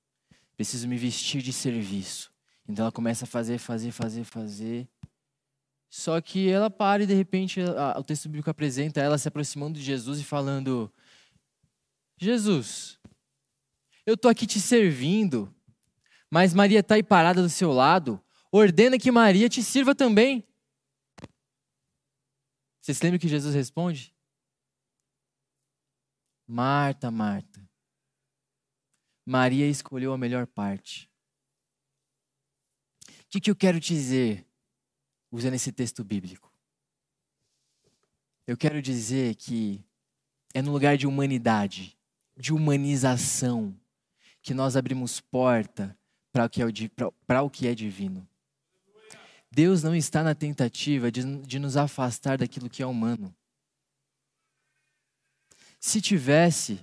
Preciso 0.56 0.88
me 0.88 0.96
vestir 0.96 1.42
de 1.42 1.52
serviço. 1.52 2.33
Então 2.68 2.84
ela 2.84 2.92
começa 2.92 3.24
a 3.24 3.28
fazer, 3.28 3.58
fazer, 3.58 3.90
fazer, 3.90 4.24
fazer. 4.24 4.88
Só 5.90 6.20
que 6.20 6.48
ela 6.48 6.70
para 6.70 7.04
e 7.04 7.06
de 7.06 7.14
repente 7.14 7.60
a, 7.60 7.98
o 7.98 8.04
texto 8.04 8.28
bíblico 8.28 8.50
apresenta 8.50 9.00
ela 9.00 9.18
se 9.18 9.28
aproximando 9.28 9.78
de 9.78 9.84
Jesus 9.84 10.18
e 10.18 10.24
falando: 10.24 10.92
Jesus, 12.18 12.98
eu 14.06 14.16
tô 14.16 14.28
aqui 14.28 14.46
te 14.46 14.60
servindo, 14.60 15.54
mas 16.30 16.54
Maria 16.54 16.80
está 16.80 16.94
aí 16.94 17.02
parada 17.02 17.42
do 17.42 17.50
seu 17.50 17.72
lado. 17.72 18.20
Ordena 18.50 18.98
que 18.98 19.10
Maria 19.10 19.48
te 19.48 19.62
sirva 19.62 19.94
também. 19.94 20.46
Você 22.80 22.94
se 22.94 23.02
lembra 23.04 23.18
que 23.18 23.28
Jesus 23.28 23.54
responde? 23.54 24.14
Marta, 26.46 27.10
Marta, 27.10 27.66
Maria 29.24 29.66
escolheu 29.66 30.12
a 30.12 30.18
melhor 30.18 30.46
parte 30.46 31.10
que, 33.34 33.40
que 33.40 33.50
eu 33.50 33.56
quero 33.56 33.80
dizer 33.80 34.46
usando 35.32 35.54
esse 35.54 35.72
texto 35.72 36.04
bíblico? 36.04 36.52
Eu 38.46 38.56
quero 38.56 38.80
dizer 38.80 39.34
que 39.34 39.84
é 40.52 40.62
no 40.62 40.70
lugar 40.70 40.96
de 40.96 41.04
humanidade, 41.04 41.98
de 42.36 42.52
humanização, 42.52 43.74
que 44.40 44.54
nós 44.54 44.76
abrimos 44.76 45.20
porta 45.20 45.98
para 46.32 46.44
o, 46.44 46.48
que 46.48 46.62
é 46.62 47.40
o 47.40 47.50
que 47.50 47.66
é 47.66 47.74
divino. 47.74 48.28
Deus 49.50 49.82
não 49.82 49.96
está 49.96 50.22
na 50.22 50.34
tentativa 50.34 51.10
de, 51.10 51.24
de 51.42 51.58
nos 51.58 51.76
afastar 51.76 52.38
daquilo 52.38 52.70
que 52.70 52.84
é 52.84 52.86
humano. 52.86 53.34
Se 55.80 56.00
tivesse, 56.00 56.78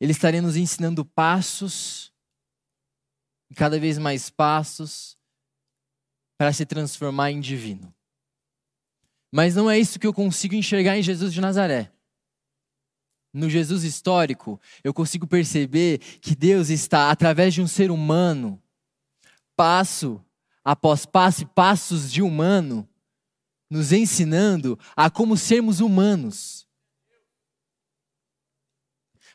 Ele 0.00 0.10
estaria 0.10 0.42
nos 0.42 0.56
ensinando 0.56 1.04
passos, 1.04 2.12
cada 3.54 3.78
vez 3.78 3.96
mais 3.98 4.28
passos, 4.28 5.19
para 6.40 6.54
se 6.54 6.64
transformar 6.64 7.30
em 7.30 7.38
divino. 7.38 7.94
Mas 9.30 9.54
não 9.54 9.70
é 9.70 9.78
isso 9.78 9.98
que 9.98 10.06
eu 10.06 10.14
consigo 10.14 10.54
enxergar 10.54 10.96
em 10.96 11.02
Jesus 11.02 11.34
de 11.34 11.38
Nazaré. 11.38 11.92
No 13.30 13.50
Jesus 13.50 13.84
histórico, 13.84 14.58
eu 14.82 14.94
consigo 14.94 15.26
perceber 15.26 15.98
que 15.98 16.34
Deus 16.34 16.70
está, 16.70 17.10
através 17.10 17.52
de 17.52 17.60
um 17.60 17.66
ser 17.66 17.90
humano, 17.90 18.58
passo 19.54 20.18
após 20.64 21.04
passo 21.04 21.42
e 21.42 21.46
passos 21.46 22.10
de 22.10 22.22
humano, 22.22 22.88
nos 23.68 23.92
ensinando 23.92 24.78
a 24.96 25.10
como 25.10 25.36
sermos 25.36 25.80
humanos. 25.80 26.66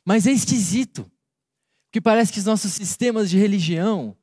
Mas 0.03 0.25
é 0.25 0.31
esquisito, 0.31 1.05
porque 1.85 2.01
parece 2.01 2.33
que 2.33 2.39
os 2.39 2.45
nossos 2.45 2.73
sistemas 2.73 3.29
de 3.29 3.37
religião 3.37 4.17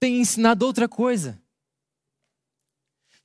têm 0.00 0.22
ensinado 0.22 0.64
outra 0.64 0.88
coisa 0.88 1.38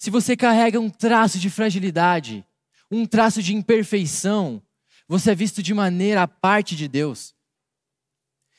se 0.05 0.11
você 0.11 0.37
carrega 0.37 0.79
um 0.79 0.87
traço 0.87 1.39
de 1.39 1.49
fragilidade, 1.49 2.45
um 2.91 3.07
traço 3.07 3.41
de 3.41 3.55
imperfeição, 3.55 4.61
você 5.07 5.31
é 5.31 5.35
visto 5.35 5.63
de 5.63 5.73
maneira 5.73 6.21
à 6.21 6.27
parte 6.27 6.75
de 6.75 6.87
Deus. 6.87 7.33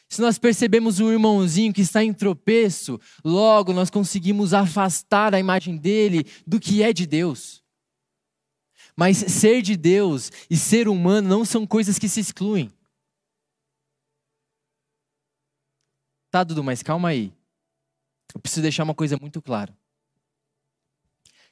Se 0.08 0.20
nós 0.20 0.40
percebemos 0.40 0.98
um 0.98 1.08
irmãozinho 1.08 1.72
que 1.72 1.82
está 1.82 2.02
em 2.02 2.12
tropeço, 2.12 3.00
logo 3.24 3.72
nós 3.72 3.90
conseguimos 3.90 4.52
afastar 4.52 5.36
a 5.36 5.38
imagem 5.38 5.76
dele 5.76 6.26
do 6.44 6.58
que 6.58 6.82
é 6.82 6.92
de 6.92 7.06
Deus. 7.06 7.62
Mas 8.96 9.16
ser 9.16 9.62
de 9.62 9.76
Deus 9.76 10.32
e 10.50 10.56
ser 10.56 10.88
humano 10.88 11.28
não 11.28 11.44
são 11.44 11.64
coisas 11.64 11.96
que 11.96 12.08
se 12.08 12.18
excluem. 12.18 12.72
Tá, 16.28 16.42
Dudu, 16.42 16.64
mas 16.64 16.82
calma 16.82 17.10
aí. 17.10 17.32
Eu 18.34 18.40
preciso 18.40 18.62
deixar 18.62 18.82
uma 18.82 18.96
coisa 18.96 19.16
muito 19.16 19.40
clara. 19.40 19.72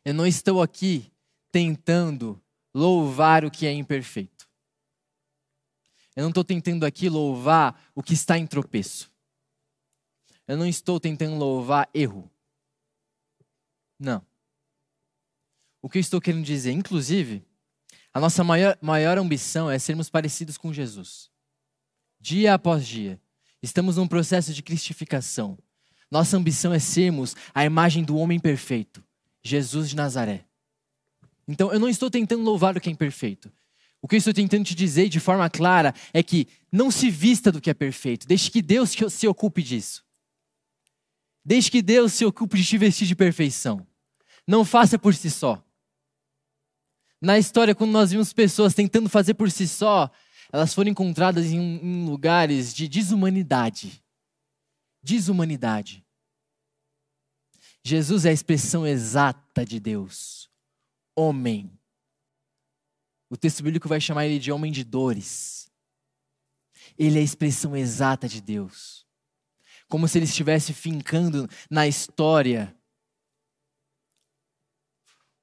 Eu 0.04 0.12
não 0.14 0.26
estou 0.26 0.60
aqui 0.60 1.10
tentando 1.50 2.40
louvar 2.74 3.44
o 3.44 3.50
que 3.50 3.66
é 3.66 3.72
imperfeito. 3.72 4.48
Eu 6.16 6.22
não 6.22 6.30
estou 6.30 6.44
tentando 6.44 6.84
aqui 6.84 7.08
louvar 7.08 7.90
o 7.94 8.02
que 8.02 8.12
está 8.12 8.38
em 8.38 8.46
tropeço. 8.46 9.10
Eu 10.46 10.56
não 10.56 10.66
estou 10.66 11.00
tentando 11.00 11.36
louvar 11.36 11.88
erro. 11.94 12.30
Não. 13.98 14.24
O 15.80 15.88
que 15.88 15.98
eu 15.98 16.00
estou 16.00 16.20
querendo 16.20 16.44
dizer, 16.44 16.72
inclusive, 16.72 17.44
a 18.12 18.18
nossa 18.18 18.42
maior, 18.42 18.78
maior 18.80 19.18
ambição 19.18 19.70
é 19.70 19.78
sermos 19.78 20.08
parecidos 20.08 20.56
com 20.56 20.72
Jesus. 20.72 21.30
Dia 22.20 22.54
após 22.54 22.86
dia. 22.86 23.20
Estamos 23.62 23.96
num 23.96 24.08
processo 24.08 24.54
de 24.54 24.62
cristificação. 24.62 25.58
Nossa 26.10 26.36
ambição 26.36 26.72
é 26.72 26.78
sermos 26.78 27.34
a 27.52 27.64
imagem 27.64 28.02
do 28.02 28.16
homem 28.16 28.38
perfeito. 28.38 29.03
Jesus 29.44 29.90
de 29.90 29.96
Nazaré. 29.96 30.46
Então, 31.46 31.72
eu 31.72 31.78
não 31.78 31.88
estou 31.88 32.10
tentando 32.10 32.42
louvar 32.42 32.76
o 32.76 32.80
que 32.80 32.88
é 32.88 32.92
imperfeito. 32.92 33.52
O 34.00 34.08
que 34.08 34.16
eu 34.16 34.18
estou 34.18 34.34
tentando 34.34 34.64
te 34.64 34.74
dizer 34.74 35.08
de 35.08 35.20
forma 35.20 35.48
clara 35.48 35.94
é 36.12 36.22
que 36.22 36.48
não 36.70 36.90
se 36.90 37.10
vista 37.10 37.52
do 37.52 37.60
que 37.60 37.70
é 37.70 37.74
perfeito. 37.74 38.26
Deixe 38.26 38.50
que 38.50 38.60
Deus 38.60 38.94
se 39.10 39.26
ocupe 39.26 39.62
disso. 39.62 40.04
Deixe 41.44 41.70
que 41.70 41.82
Deus 41.82 42.12
se 42.12 42.24
ocupe 42.24 42.56
de 42.56 42.64
te 42.64 42.78
vestir 42.78 43.06
de 43.06 43.14
perfeição. 43.14 43.86
Não 44.46 44.64
faça 44.64 44.98
por 44.98 45.14
si 45.14 45.30
só. 45.30 45.62
Na 47.20 47.38
história, 47.38 47.74
quando 47.74 47.92
nós 47.92 48.10
vimos 48.10 48.32
pessoas 48.32 48.74
tentando 48.74 49.08
fazer 49.08 49.32
por 49.32 49.50
si 49.50 49.66
só, 49.66 50.10
elas 50.52 50.74
foram 50.74 50.90
encontradas 50.90 51.46
em, 51.46 51.58
em 51.58 52.04
lugares 52.04 52.74
de 52.74 52.86
desumanidade. 52.86 54.02
Desumanidade. 55.02 56.03
Jesus 57.84 58.24
é 58.24 58.30
a 58.30 58.32
expressão 58.32 58.86
exata 58.86 59.64
de 59.64 59.78
Deus. 59.78 60.50
Homem. 61.14 61.70
O 63.28 63.36
texto 63.36 63.62
bíblico 63.62 63.88
vai 63.88 64.00
chamar 64.00 64.24
ele 64.24 64.38
de 64.38 64.50
homem 64.50 64.72
de 64.72 64.82
dores. 64.82 65.70
Ele 66.98 67.18
é 67.18 67.20
a 67.20 67.24
expressão 67.24 67.76
exata 67.76 68.26
de 68.26 68.40
Deus. 68.40 69.06
Como 69.86 70.08
se 70.08 70.18
ele 70.18 70.24
estivesse 70.24 70.72
fincando 70.72 71.46
na 71.70 71.86
história 71.86 72.74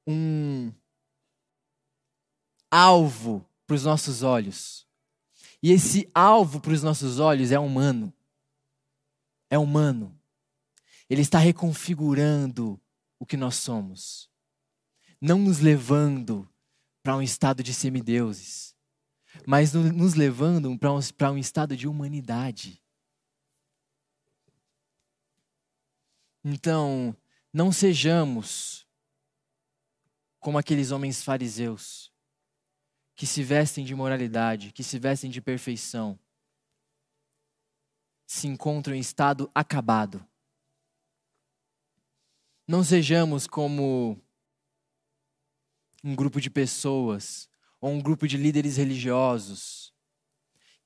um 0.07 0.73
alvo 2.71 3.47
para 3.67 3.75
os 3.75 3.83
nossos 3.83 4.23
olhos. 4.23 4.87
E 5.61 5.71
esse 5.71 6.09
alvo 6.15 6.59
para 6.59 6.73
os 6.73 6.81
nossos 6.81 7.19
olhos 7.19 7.51
é 7.51 7.59
humano. 7.59 8.11
É 9.47 9.59
humano. 9.59 10.19
Ele 11.11 11.23
está 11.23 11.39
reconfigurando 11.39 12.81
o 13.19 13.25
que 13.25 13.35
nós 13.35 13.55
somos, 13.55 14.31
não 15.19 15.39
nos 15.39 15.59
levando 15.59 16.49
para 17.03 17.17
um 17.17 17.21
estado 17.21 17.61
de 17.61 17.73
semideuses, 17.73 18.73
mas 19.45 19.73
nos 19.73 20.13
levando 20.13 20.79
para 20.79 20.93
um, 20.93 21.33
um 21.33 21.37
estado 21.37 21.75
de 21.75 21.85
humanidade. 21.85 22.81
Então, 26.45 27.13
não 27.51 27.73
sejamos 27.73 28.87
como 30.39 30.57
aqueles 30.57 30.91
homens 30.91 31.21
fariseus 31.21 32.09
que 33.17 33.27
se 33.27 33.43
vestem 33.43 33.83
de 33.83 33.93
moralidade, 33.93 34.71
que 34.71 34.81
se 34.81 34.97
vestem 34.97 35.29
de 35.29 35.41
perfeição, 35.41 36.17
se 38.25 38.47
encontram 38.47 38.95
em 38.95 39.01
estado 39.01 39.51
acabado. 39.53 40.25
Não 42.67 42.83
sejamos 42.83 43.47
como 43.47 44.17
um 46.03 46.15
grupo 46.15 46.39
de 46.39 46.49
pessoas 46.49 47.49
ou 47.79 47.91
um 47.91 48.01
grupo 48.01 48.27
de 48.27 48.37
líderes 48.37 48.77
religiosos 48.77 49.93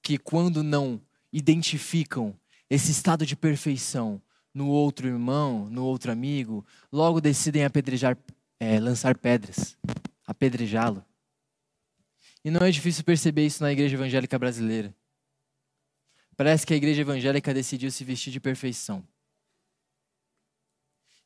que, 0.01 0.17
quando 0.17 0.63
não 0.63 1.01
identificam 1.31 2.37
esse 2.69 2.91
estado 2.91 3.25
de 3.25 3.35
perfeição 3.35 4.21
no 4.53 4.69
outro 4.69 5.07
irmão, 5.07 5.69
no 5.69 5.83
outro 5.83 6.11
amigo, 6.11 6.65
logo 6.91 7.19
decidem 7.19 7.65
apedrejar, 7.65 8.17
é, 8.59 8.79
lançar 8.79 9.17
pedras, 9.17 9.77
apedrejá-lo. 10.25 11.03
E 12.43 12.49
não 12.49 12.65
é 12.65 12.71
difícil 12.71 13.03
perceber 13.03 13.45
isso 13.45 13.61
na 13.61 13.71
igreja 13.71 13.95
evangélica 13.95 14.39
brasileira. 14.39 14.95
Parece 16.37 16.65
que 16.65 16.73
a 16.73 16.77
igreja 16.77 17.01
evangélica 17.01 17.53
decidiu 17.53 17.91
se 17.91 18.03
vestir 18.03 18.31
de 18.31 18.39
perfeição. 18.39 19.05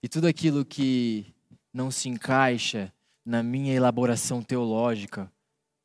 E 0.01 0.07
tudo 0.07 0.27
aquilo 0.27 0.63
que 0.63 1.33
não 1.73 1.91
se 1.91 2.07
encaixa 2.07 2.93
na 3.25 3.43
minha 3.43 3.73
elaboração 3.73 4.41
teológica, 4.41 5.31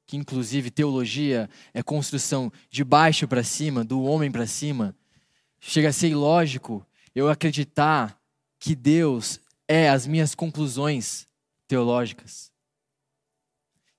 que 0.06 0.16
inclusive 0.16 0.70
teologia 0.70 1.48
é 1.72 1.82
construção 1.82 2.52
de 2.70 2.84
baixo 2.84 3.26
para 3.26 3.42
cima, 3.42 3.84
do 3.84 4.02
homem 4.02 4.30
para 4.30 4.46
cima, 4.46 4.94
chega 5.60 5.88
a 5.88 5.92
ser 5.92 6.08
ilógico 6.08 6.86
eu 7.14 7.28
acreditar 7.28 8.20
que 8.58 8.74
Deus 8.74 9.40
é 9.68 9.88
as 9.88 10.06
minhas 10.06 10.34
conclusões 10.34 11.26
teológicas. 11.66 12.52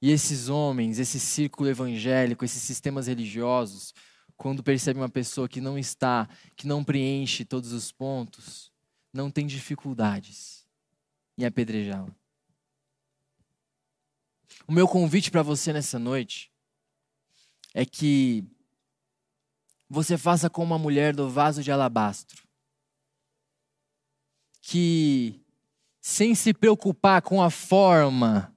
E 0.01 0.11
esses 0.11 0.49
homens, 0.49 0.99
esse 0.99 1.19
círculo 1.19 1.69
evangélico, 1.69 2.45
esses 2.45 2.61
sistemas 2.61 3.07
religiosos, 3.07 3.93
quando 4.37 4.61
percebem 4.61 5.01
uma 5.01 5.09
pessoa 5.09 5.47
que 5.47 5.61
não 5.61 5.77
está, 5.77 6.27
que 6.55 6.67
não 6.67 6.83
preenche 6.83 7.45
todos 7.45 7.71
os 7.71 7.91
pontos, 7.91 8.71
não 9.15 9.31
tem 9.31 9.47
dificuldades 9.47 10.65
em 11.37 11.45
apedrejá-la. 11.45 12.13
O 14.67 14.71
meu 14.71 14.87
convite 14.87 15.31
para 15.31 15.43
você 15.43 15.71
nessa 15.71 15.97
noite 15.97 16.51
é 17.73 17.85
que 17.85 18.43
você 19.89 20.17
faça 20.17 20.49
como 20.49 20.73
uma 20.73 20.79
mulher 20.79 21.15
do 21.15 21.29
vaso 21.29 21.63
de 21.63 21.71
alabastro, 21.71 22.43
que 24.61 25.39
sem 26.01 26.33
se 26.35 26.53
preocupar 26.53 27.21
com 27.21 27.41
a 27.41 27.49
forma 27.49 28.54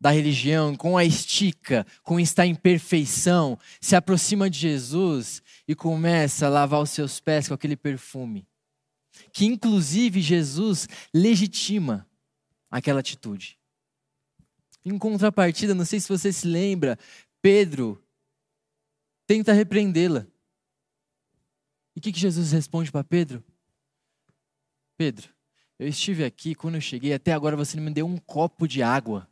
da 0.00 0.10
religião, 0.10 0.74
com 0.74 0.96
a 0.96 1.04
estica, 1.04 1.86
com 2.02 2.18
estar 2.18 2.46
em 2.46 2.54
perfeição, 2.54 3.58
se 3.80 3.94
aproxima 3.94 4.48
de 4.48 4.58
Jesus 4.58 5.42
e 5.68 5.74
começa 5.74 6.46
a 6.46 6.48
lavar 6.48 6.80
os 6.80 6.90
seus 6.90 7.20
pés 7.20 7.48
com 7.48 7.54
aquele 7.54 7.76
perfume. 7.76 8.46
Que 9.32 9.44
inclusive 9.44 10.22
Jesus 10.22 10.88
legitima 11.12 12.08
aquela 12.70 13.00
atitude. 13.00 13.58
Em 14.84 14.96
contrapartida, 14.96 15.74
não 15.74 15.84
sei 15.84 16.00
se 16.00 16.08
você 16.08 16.32
se 16.32 16.46
lembra, 16.46 16.98
Pedro 17.42 18.02
tenta 19.26 19.52
repreendê-la. 19.52 20.26
E 21.94 21.98
o 21.98 22.02
que, 22.02 22.10
que 22.10 22.18
Jesus 22.18 22.52
responde 22.52 22.90
para 22.90 23.04
Pedro? 23.04 23.44
Pedro, 24.96 25.28
eu 25.78 25.88
estive 25.88 26.24
aqui, 26.24 26.54
quando 26.54 26.76
eu 26.76 26.80
cheguei, 26.80 27.12
até 27.12 27.32
agora 27.32 27.56
você 27.56 27.76
não 27.76 27.84
me 27.84 27.90
deu 27.90 28.06
um 28.06 28.16
copo 28.16 28.66
de 28.66 28.82
água. 28.82 29.28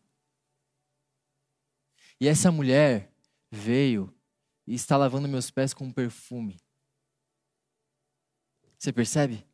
E 2.20 2.26
essa 2.26 2.50
mulher 2.50 3.12
veio 3.50 4.14
e 4.66 4.74
está 4.74 4.96
lavando 4.96 5.28
meus 5.28 5.50
pés 5.50 5.72
com 5.72 5.84
um 5.84 5.92
perfume. 5.92 6.60
Você 8.78 8.92
percebe? 8.92 9.46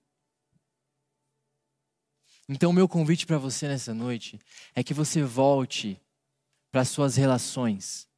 Então, 2.49 2.71
o 2.71 2.73
meu 2.75 2.89
convite 2.89 3.27
para 3.27 3.39
você 3.39 3.67
nessa 3.67 3.95
noite 3.95 4.39
é 4.75 4.85
que 4.85 4.93
você 4.93 5.23
volte 5.23 6.01
para 6.71 6.85
suas 6.85 7.17
relações. 7.17 8.09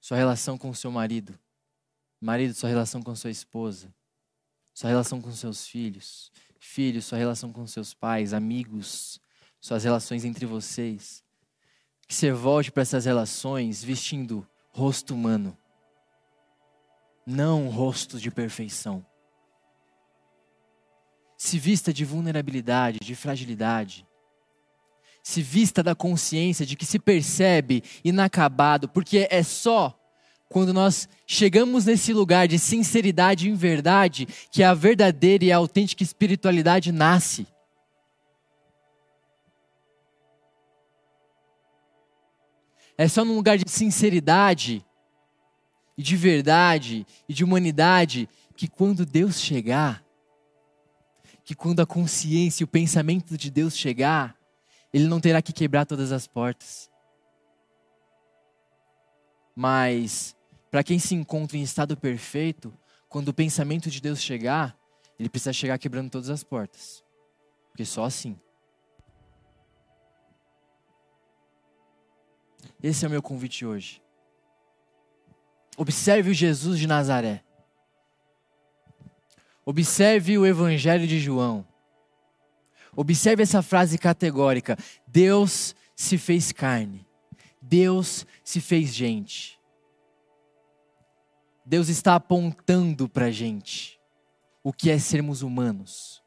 Sua 0.00 0.16
relação 0.16 0.56
com 0.56 0.72
seu 0.72 0.90
marido. 0.90 1.38
Marido, 2.20 2.54
sua 2.54 2.68
relação 2.68 3.02
com 3.02 3.14
sua 3.14 3.30
esposa. 3.30 3.94
Sua 4.74 4.90
relação 4.90 5.20
com 5.20 5.30
seus 5.32 5.66
filhos. 5.66 6.32
Filhos, 6.58 7.04
sua 7.04 7.18
relação 7.18 7.52
com 7.52 7.66
seus 7.66 7.94
pais, 7.94 8.32
amigos, 8.32 9.20
suas 9.60 9.84
relações 9.84 10.24
entre 10.24 10.46
vocês. 10.46 11.25
Que 12.06 12.14
você 12.14 12.32
volte 12.32 12.70
para 12.70 12.82
essas 12.82 13.04
relações 13.04 13.82
vestindo 13.82 14.46
rosto 14.70 15.14
humano. 15.14 15.56
Não 17.26 17.68
rosto 17.68 18.20
de 18.20 18.30
perfeição 18.30 19.04
se 21.36 21.58
vista 21.58 21.92
de 21.92 22.04
vulnerabilidade, 22.04 22.98
de 23.00 23.14
fragilidade. 23.14 24.06
Se 25.22 25.42
vista 25.42 25.82
da 25.82 25.94
consciência 25.94 26.64
de 26.64 26.76
que 26.76 26.86
se 26.86 26.98
percebe 26.98 27.82
inacabado, 28.04 28.88
porque 28.88 29.26
é 29.30 29.42
só 29.42 29.98
quando 30.48 30.72
nós 30.72 31.08
chegamos 31.26 31.86
nesse 31.86 32.12
lugar 32.12 32.46
de 32.46 32.58
sinceridade 32.58 33.48
e 33.48 33.52
verdade 33.52 34.26
que 34.50 34.62
a 34.62 34.72
verdadeira 34.72 35.44
e 35.44 35.52
autêntica 35.52 36.02
espiritualidade 36.02 36.92
nasce. 36.92 37.46
É 42.98 43.06
só 43.08 43.24
num 43.24 43.36
lugar 43.36 43.58
de 43.58 43.70
sinceridade 43.70 44.84
e 45.96 46.02
de 46.02 46.16
verdade 46.16 47.06
e 47.28 47.34
de 47.34 47.44
humanidade 47.44 48.28
que 48.56 48.68
quando 48.68 49.04
Deus 49.04 49.40
chegar, 49.40 50.04
que 51.44 51.54
quando 51.54 51.80
a 51.80 51.86
consciência 51.86 52.62
e 52.62 52.64
o 52.64 52.68
pensamento 52.68 53.36
de 53.36 53.50
Deus 53.50 53.76
chegar, 53.76 54.36
ele 54.92 55.06
não 55.06 55.20
terá 55.20 55.42
que 55.42 55.52
quebrar 55.52 55.84
todas 55.84 56.10
as 56.10 56.26
portas. 56.26 56.90
Mas, 59.54 60.34
para 60.70 60.82
quem 60.82 60.98
se 60.98 61.14
encontra 61.14 61.56
em 61.56 61.62
estado 61.62 61.96
perfeito, 61.96 62.72
quando 63.08 63.28
o 63.28 63.34
pensamento 63.34 63.90
de 63.90 64.00
Deus 64.00 64.20
chegar, 64.20 64.76
ele 65.18 65.28
precisa 65.28 65.52
chegar 65.52 65.78
quebrando 65.78 66.10
todas 66.10 66.30
as 66.30 66.42
portas. 66.42 67.02
Porque 67.68 67.84
só 67.84 68.04
assim. 68.04 68.38
Esse 72.82 73.04
é 73.04 73.08
o 73.08 73.10
meu 73.10 73.22
convite 73.22 73.64
hoje. 73.64 74.02
Observe 75.76 76.30
o 76.30 76.34
Jesus 76.34 76.78
de 76.78 76.86
Nazaré. 76.86 77.42
Observe 79.64 80.38
o 80.38 80.46
Evangelho 80.46 81.06
de 81.06 81.18
João. 81.18 81.66
Observe 82.94 83.42
essa 83.42 83.62
frase 83.62 83.98
categórica: 83.98 84.76
Deus 85.06 85.74
se 85.94 86.16
fez 86.16 86.52
carne. 86.52 87.06
Deus 87.60 88.26
se 88.44 88.60
fez 88.60 88.94
gente. 88.94 89.58
Deus 91.64 91.88
está 91.88 92.14
apontando 92.14 93.08
para 93.08 93.26
a 93.26 93.30
gente 93.30 94.00
o 94.62 94.72
que 94.72 94.88
é 94.88 94.98
sermos 94.98 95.42
humanos. 95.42 96.22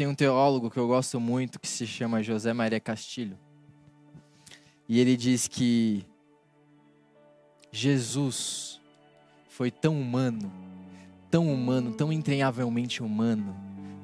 Tem 0.00 0.06
um 0.06 0.14
teólogo 0.14 0.70
que 0.70 0.78
eu 0.78 0.88
gosto 0.88 1.20
muito 1.20 1.60
que 1.60 1.68
se 1.68 1.86
chama 1.86 2.22
José 2.22 2.54
Maria 2.54 2.80
Castilho. 2.80 3.36
E 4.88 4.98
ele 4.98 5.14
diz 5.14 5.46
que 5.46 6.06
Jesus 7.70 8.80
foi 9.50 9.70
tão 9.70 10.00
humano, 10.00 10.50
tão 11.30 11.52
humano, 11.52 11.92
tão 11.92 12.10
entranhavelmente 12.10 13.02
humano, 13.02 13.54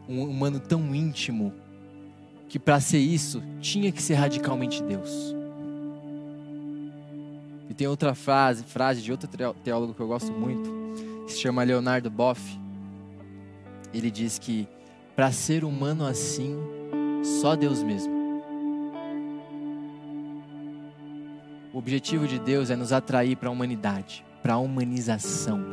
um 0.07 0.23
humano 0.25 0.61
tão 0.61 0.95
íntimo, 0.95 1.51
que 2.47 2.59
para 2.59 2.79
ser 2.79 2.99
isso 2.99 3.43
tinha 3.63 3.91
que 3.91 4.03
ser 4.03 4.17
radicalmente 4.17 4.83
Deus. 4.83 5.35
E 7.71 7.73
tem 7.73 7.87
outra 7.87 8.15
frase, 8.15 8.65
frase 8.65 9.01
de 9.01 9.11
outro 9.11 9.31
teólogo 9.65 9.95
que 9.95 10.01
eu 10.01 10.09
gosto 10.09 10.31
muito, 10.31 11.25
que 11.25 11.33
se 11.33 11.39
chama 11.39 11.63
Leonardo 11.63 12.11
Boff. 12.11 12.61
Ele 13.95 14.11
diz 14.11 14.39
que 14.39 14.69
para 15.17 15.33
ser 15.33 15.65
humano 15.65 16.07
assim, 16.07 16.55
só 17.41 17.57
Deus 17.57 17.83
mesmo. 17.83 18.15
O 21.73 21.79
objetivo 21.79 22.29
de 22.29 22.39
Deus 22.39 22.69
é 22.69 22.77
nos 22.77 22.93
atrair 22.93 23.35
para 23.35 23.49
a 23.49 23.53
humanidade, 23.53 24.23
para 24.43 24.55
a 24.55 24.59
humanização. 24.59 25.65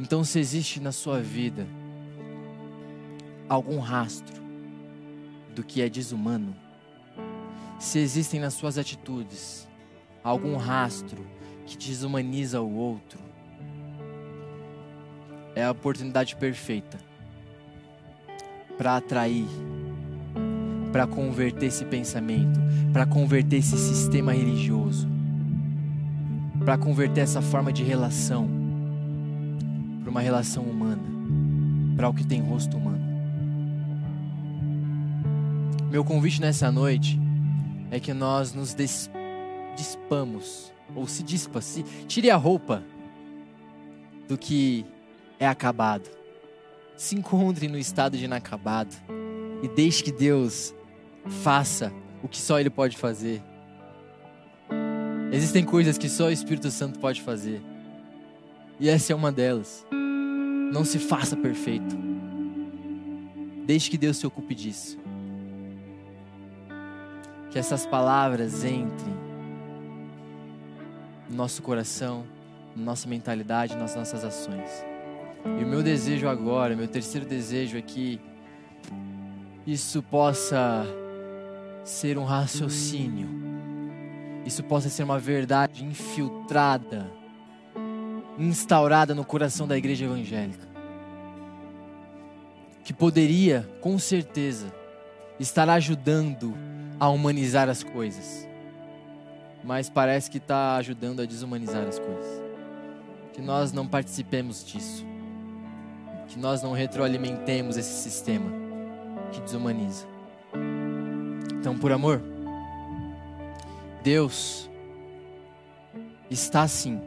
Então, 0.00 0.24
se 0.24 0.38
existe 0.38 0.80
na 0.80 0.92
sua 0.92 1.20
vida 1.20 1.66
algum 3.46 3.78
rastro 3.80 4.42
do 5.54 5.62
que 5.62 5.82
é 5.82 5.90
desumano, 5.90 6.56
se 7.78 7.98
existem 7.98 8.40
nas 8.40 8.54
suas 8.54 8.78
atitudes 8.78 9.68
algum 10.24 10.56
rastro 10.56 11.26
que 11.66 11.76
desumaniza 11.76 12.62
o 12.62 12.74
outro, 12.74 13.20
é 15.54 15.64
a 15.64 15.70
oportunidade 15.70 16.34
perfeita 16.36 17.07
para 18.78 18.96
atrair, 18.96 19.46
para 20.92 21.06
converter 21.06 21.66
esse 21.66 21.84
pensamento, 21.84 22.58
para 22.92 23.04
converter 23.04 23.56
esse 23.56 23.76
sistema 23.76 24.32
religioso, 24.32 25.06
para 26.64 26.78
converter 26.78 27.22
essa 27.22 27.42
forma 27.42 27.72
de 27.72 27.82
relação 27.82 28.48
para 30.08 30.10
uma 30.10 30.20
relação 30.22 30.62
humana, 30.62 31.02
para 31.94 32.08
o 32.08 32.14
que 32.14 32.24
tem 32.24 32.40
rosto 32.40 32.78
humano. 32.78 33.04
Meu 35.90 36.02
convite 36.02 36.40
nessa 36.40 36.72
noite 36.72 37.20
é 37.90 38.00
que 38.00 38.14
nós 38.14 38.54
nos 38.54 38.72
des 38.72 39.10
dispamos, 39.76 40.72
ou 40.94 41.06
se 41.06 41.22
dispa, 41.22 41.60
se 41.60 41.82
tire 42.06 42.30
a 42.30 42.36
roupa 42.36 42.82
do 44.26 44.38
que 44.38 44.86
é 45.38 45.46
acabado. 45.46 46.17
Se 46.98 47.14
encontre 47.14 47.68
no 47.68 47.78
estado 47.78 48.18
de 48.18 48.24
inacabado 48.24 48.92
e 49.62 49.68
deixe 49.68 50.02
que 50.02 50.10
Deus 50.10 50.74
faça 51.44 51.92
o 52.24 52.26
que 52.26 52.38
só 52.38 52.58
Ele 52.58 52.68
pode 52.68 52.96
fazer. 52.96 53.40
Existem 55.30 55.64
coisas 55.64 55.96
que 55.96 56.08
só 56.08 56.26
o 56.26 56.32
Espírito 56.32 56.68
Santo 56.72 56.98
pode 56.98 57.22
fazer. 57.22 57.62
E 58.80 58.88
essa 58.88 59.12
é 59.12 59.16
uma 59.16 59.30
delas. 59.30 59.86
Não 60.72 60.84
se 60.84 60.98
faça 60.98 61.36
perfeito. 61.36 61.96
Deixe 63.64 63.88
que 63.88 63.96
Deus 63.96 64.16
se 64.16 64.26
ocupe 64.26 64.52
disso. 64.52 64.98
Que 67.52 67.60
essas 67.60 67.86
palavras 67.86 68.64
entrem 68.64 69.16
no 71.30 71.36
nosso 71.36 71.62
coração, 71.62 72.26
na 72.74 72.82
nossa 72.82 73.08
mentalidade, 73.08 73.76
nas 73.76 73.94
nossas 73.94 74.24
ações. 74.24 74.87
E 75.44 75.64
o 75.64 75.66
meu 75.66 75.82
desejo 75.82 76.28
agora, 76.28 76.74
meu 76.74 76.88
terceiro 76.88 77.26
desejo 77.26 77.76
é 77.76 77.82
que 77.82 78.20
isso 79.66 80.02
possa 80.02 80.86
ser 81.84 82.18
um 82.18 82.24
raciocínio, 82.24 83.28
isso 84.44 84.62
possa 84.64 84.88
ser 84.88 85.02
uma 85.02 85.18
verdade 85.18 85.84
infiltrada, 85.84 87.10
instaurada 88.38 89.14
no 89.14 89.24
coração 89.24 89.66
da 89.66 89.76
igreja 89.76 90.04
evangélica, 90.04 90.66
que 92.84 92.92
poderia, 92.92 93.68
com 93.80 93.98
certeza, 93.98 94.72
estar 95.38 95.68
ajudando 95.68 96.54
a 96.98 97.08
humanizar 97.08 97.68
as 97.68 97.82
coisas, 97.82 98.48
mas 99.62 99.88
parece 99.88 100.30
que 100.30 100.38
está 100.38 100.76
ajudando 100.76 101.20
a 101.20 101.26
desumanizar 101.26 101.86
as 101.86 101.98
coisas. 101.98 102.42
Que 103.32 103.42
nós 103.42 103.72
não 103.72 103.86
participemos 103.86 104.64
disso 104.64 105.07
que 106.28 106.38
nós 106.38 106.62
não 106.62 106.72
retroalimentemos 106.72 107.76
esse 107.76 108.02
sistema 108.02 108.50
que 109.32 109.40
desumaniza. 109.40 110.06
Então, 111.58 111.76
por 111.76 111.90
amor, 111.90 112.22
Deus 114.02 114.70
está 116.30 116.68
sim 116.68 117.00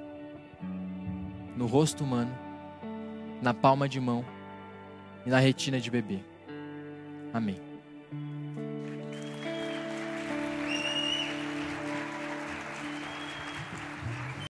no 1.55 1.67
rosto 1.67 2.03
humano, 2.03 2.35
na 3.41 3.53
palma 3.53 3.87
de 3.87 3.99
mão 3.99 4.25
e 5.25 5.29
na 5.29 5.39
retina 5.39 5.79
de 5.79 5.89
bebê. 5.89 6.19
Amém. 7.33 7.70